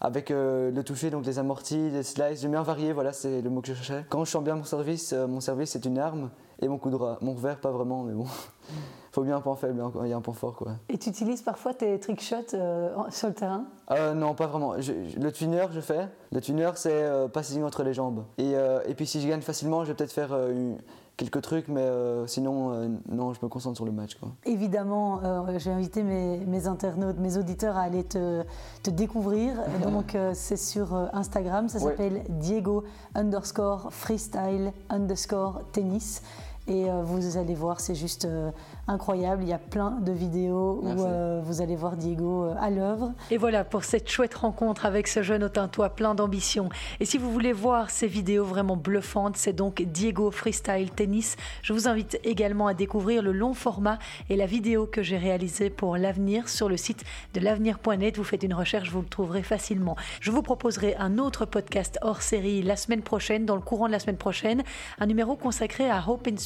avec 0.01 0.29
le 0.29 0.81
toucher, 0.81 1.09
donc 1.09 1.25
les 1.25 1.39
amortis, 1.39 1.89
les 1.91 2.03
slices. 2.03 2.41
J'aime 2.41 2.51
bien 2.51 2.63
varier, 2.63 2.91
voilà, 2.91 3.13
c'est 3.13 3.41
le 3.41 3.49
mot 3.49 3.61
que 3.61 3.67
je 3.67 3.73
cherchais. 3.73 4.05
Quand 4.09 4.25
je 4.25 4.31
sens 4.31 4.43
bien 4.43 4.55
mon 4.55 4.63
service, 4.63 5.13
mon 5.13 5.39
service 5.39 5.71
c'est 5.71 5.85
une 5.85 5.99
arme 5.99 6.29
et 6.61 6.67
mon 6.67 6.77
coup 6.77 6.89
droit. 6.89 7.17
Mon 7.21 7.33
revers, 7.33 7.59
pas 7.59 7.71
vraiment, 7.71 8.03
mais 8.03 8.13
bon. 8.13 8.25
faut 9.11 9.23
bien 9.23 9.35
un 9.37 9.41
point 9.41 9.55
faible, 9.55 9.83
il 10.03 10.09
y 10.09 10.13
a 10.13 10.17
un 10.17 10.21
point 10.21 10.33
fort. 10.33 10.55
Quoi. 10.55 10.73
Et 10.87 10.97
tu 10.97 11.09
utilises 11.09 11.41
parfois 11.41 11.73
tes 11.73 11.99
trick 11.99 12.21
shots 12.21 12.53
euh, 12.53 12.89
sur 13.09 13.27
le 13.27 13.33
terrain? 13.33 13.65
Euh, 13.91 14.13
Non, 14.13 14.33
pas 14.33 14.47
vraiment. 14.47 14.73
le 14.75 15.31
tuner, 15.31 15.65
je 15.71 15.81
fais. 15.81 16.07
Le 16.31 16.39
tuner, 16.39 16.71
c'est 16.75 16.91
euh, 16.93 17.27
passing 17.27 17.63
entre 17.63 17.83
les 17.83 17.93
jambes. 17.93 18.23
Et, 18.37 18.53
et, 18.87 18.93
puis 18.95 19.05
si 19.05 19.21
je 19.21 19.27
gagne 19.27 19.41
facilement, 19.41 19.83
je 19.83 19.89
vais 19.89 19.95
peut-être 19.95 20.13
faire 20.13 20.29
quelques 21.17 21.41
trucs, 21.41 21.67
mais 21.67 21.87
sinon, 22.25 22.99
non, 23.09 23.33
je 23.33 23.39
me 23.43 23.47
concentre 23.49 23.75
sur 23.77 23.85
le 23.85 23.91
match. 23.91 24.15
Quoi. 24.15 24.29
Évidemment, 24.45 25.21
j'ai 25.57 25.71
invité 25.71 26.03
mes, 26.03 26.37
mes, 26.39 26.67
internautes, 26.67 27.19
mes 27.19 27.37
auditeurs 27.37 27.77
à 27.77 27.81
aller 27.81 28.03
te, 28.03 28.43
te 28.83 28.89
découvrir. 28.89 29.53
Donc, 29.83 30.17
c'est 30.33 30.57
sur 30.57 30.93
Instagram, 31.13 31.69
ça 31.69 31.79
s'appelle 31.79 32.23
Diego 32.29 32.83
underscore 33.15 33.91
freestyle 33.91 34.71
underscore 34.89 35.61
tennis. 35.71 36.21
Et 36.67 36.89
euh, 36.89 37.01
vous 37.01 37.37
allez 37.37 37.55
voir, 37.55 37.79
c'est 37.79 37.95
juste 37.95 38.25
euh, 38.25 38.51
incroyable. 38.87 39.41
Il 39.43 39.49
y 39.49 39.53
a 39.53 39.57
plein 39.57 39.91
de 39.99 40.11
vidéos 40.11 40.79
où 40.83 41.03
euh, 41.03 41.41
vous 41.43 41.61
allez 41.61 41.75
voir 41.75 41.97
Diego 41.97 42.53
à 42.59 42.69
l'œuvre. 42.69 43.13
Et 43.31 43.37
voilà 43.37 43.63
pour 43.63 43.83
cette 43.83 44.09
chouette 44.09 44.35
rencontre 44.35 44.85
avec 44.85 45.07
ce 45.07 45.23
jeune 45.23 45.43
Autintois 45.43 45.89
plein 45.89 46.13
d'ambition. 46.13 46.69
Et 46.99 47.05
si 47.05 47.17
vous 47.17 47.31
voulez 47.31 47.51
voir 47.51 47.89
ces 47.89 48.05
vidéos 48.05 48.45
vraiment 48.45 48.77
bluffantes, 48.77 49.37
c'est 49.37 49.53
donc 49.53 49.81
Diego 49.81 50.29
Freestyle 50.29 50.91
Tennis. 50.91 51.35
Je 51.63 51.73
vous 51.73 51.87
invite 51.87 52.19
également 52.23 52.67
à 52.67 52.75
découvrir 52.75 53.23
le 53.23 53.31
long 53.31 53.55
format 53.55 53.97
et 54.29 54.35
la 54.35 54.45
vidéo 54.45 54.85
que 54.85 55.01
j'ai 55.01 55.17
réalisée 55.17 55.71
pour 55.71 55.97
l'avenir 55.97 56.47
sur 56.47 56.69
le 56.69 56.77
site 56.77 57.03
de 57.33 57.39
l'avenir.net. 57.39 58.17
Vous 58.17 58.23
faites 58.23 58.43
une 58.43 58.53
recherche, 58.53 58.91
vous 58.91 59.01
le 59.01 59.07
trouverez 59.07 59.43
facilement. 59.43 59.95
Je 60.19 60.29
vous 60.29 60.43
proposerai 60.43 60.95
un 60.97 61.17
autre 61.17 61.45
podcast 61.45 61.97
hors 62.03 62.21
série 62.21 62.61
la 62.61 62.75
semaine 62.75 63.01
prochaine, 63.01 63.47
dans 63.47 63.55
le 63.55 63.61
courant 63.61 63.87
de 63.87 63.91
la 63.91 63.99
semaine 63.99 64.17
prochaine, 64.17 64.63
un 64.99 65.07
numéro 65.07 65.35
consacré 65.35 65.89
à 65.89 66.03
Hope 66.07 66.27
and 66.31 66.37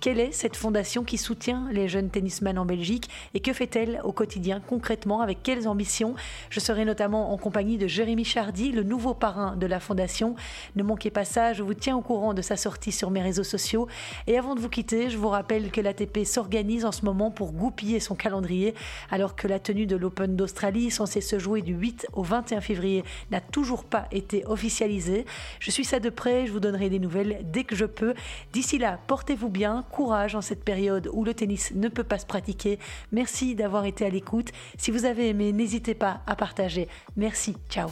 Quelle 0.00 0.20
est 0.20 0.32
cette 0.32 0.56
fondation 0.56 1.02
qui 1.02 1.16
soutient 1.16 1.66
les 1.72 1.88
jeunes 1.88 2.10
tennisman 2.10 2.58
en 2.58 2.66
Belgique 2.66 3.08
et 3.32 3.40
que 3.40 3.54
fait-elle 3.54 4.00
au 4.04 4.12
quotidien 4.12 4.60
concrètement 4.60 5.22
Avec 5.22 5.42
quelles 5.42 5.66
ambitions? 5.66 6.14
Je 6.50 6.60
serai 6.60 6.84
notamment 6.84 7.32
en 7.32 7.38
compagnie 7.38 7.78
de 7.78 7.86
Jérémy 7.86 8.24
Chardy, 8.24 8.70
le 8.70 8.82
nouveau 8.82 9.14
parrain 9.14 9.56
de 9.56 9.66
la 9.66 9.80
fondation. 9.80 10.36
Ne 10.76 10.82
manquez 10.82 11.10
pas 11.10 11.24
ça, 11.24 11.54
je 11.54 11.62
vous 11.62 11.72
tiens 11.72 11.96
au 11.96 12.02
courant 12.02 12.34
de 12.34 12.42
sa 12.42 12.56
sortie 12.56 12.92
sur 12.92 13.10
mes 13.10 13.22
réseaux 13.22 13.44
sociaux. 13.44 13.88
Et 14.26 14.36
avant 14.36 14.54
de 14.54 14.60
vous 14.60 14.68
quitter, 14.68 15.08
je 15.08 15.16
vous 15.16 15.28
rappelle 15.28 15.70
que 15.70 15.80
l'ATP 15.80 16.24
s'organise 16.24 16.84
en 16.84 16.92
ce 16.92 17.04
moment 17.06 17.30
pour 17.30 17.52
goupiller 17.52 18.00
son 18.00 18.14
calendrier 18.14 18.74
alors 19.10 19.36
que 19.36 19.48
la 19.48 19.58
tenue 19.58 19.86
de 19.86 19.96
l'Open 19.96 20.36
d'Australie, 20.36 20.90
censée 20.90 21.20
se 21.22 21.38
jouer 21.38 21.62
du 21.62 21.72
8 21.74 22.08
au 22.12 22.22
21 22.22 22.60
février, 22.60 23.04
n'a 23.30 23.40
toujours 23.40 23.84
pas 23.84 24.06
été 24.12 24.44
officialisée. 24.46 25.24
Je 25.60 25.70
suis 25.70 25.84
ça 25.84 25.98
de 25.98 26.10
près, 26.10 26.46
je 26.46 26.52
vous 26.52 26.60
donnerai 26.60 26.90
des 26.90 26.98
nouvelles 26.98 27.40
dès 27.44 27.64
que 27.64 27.74
je 27.74 27.86
peux. 27.86 28.14
D'ici 28.52 28.78
là, 28.78 28.98
Portez-vous 29.14 29.48
bien, 29.48 29.84
courage 29.92 30.34
en 30.34 30.40
cette 30.40 30.64
période 30.64 31.08
où 31.12 31.22
le 31.24 31.34
tennis 31.34 31.70
ne 31.76 31.86
peut 31.86 32.02
pas 32.02 32.18
se 32.18 32.26
pratiquer. 32.26 32.80
Merci 33.12 33.54
d'avoir 33.54 33.84
été 33.84 34.04
à 34.04 34.08
l'écoute. 34.08 34.50
Si 34.76 34.90
vous 34.90 35.04
avez 35.04 35.28
aimé, 35.28 35.52
n'hésitez 35.52 35.94
pas 35.94 36.22
à 36.26 36.34
partager. 36.34 36.88
Merci, 37.16 37.54
ciao. 37.70 37.90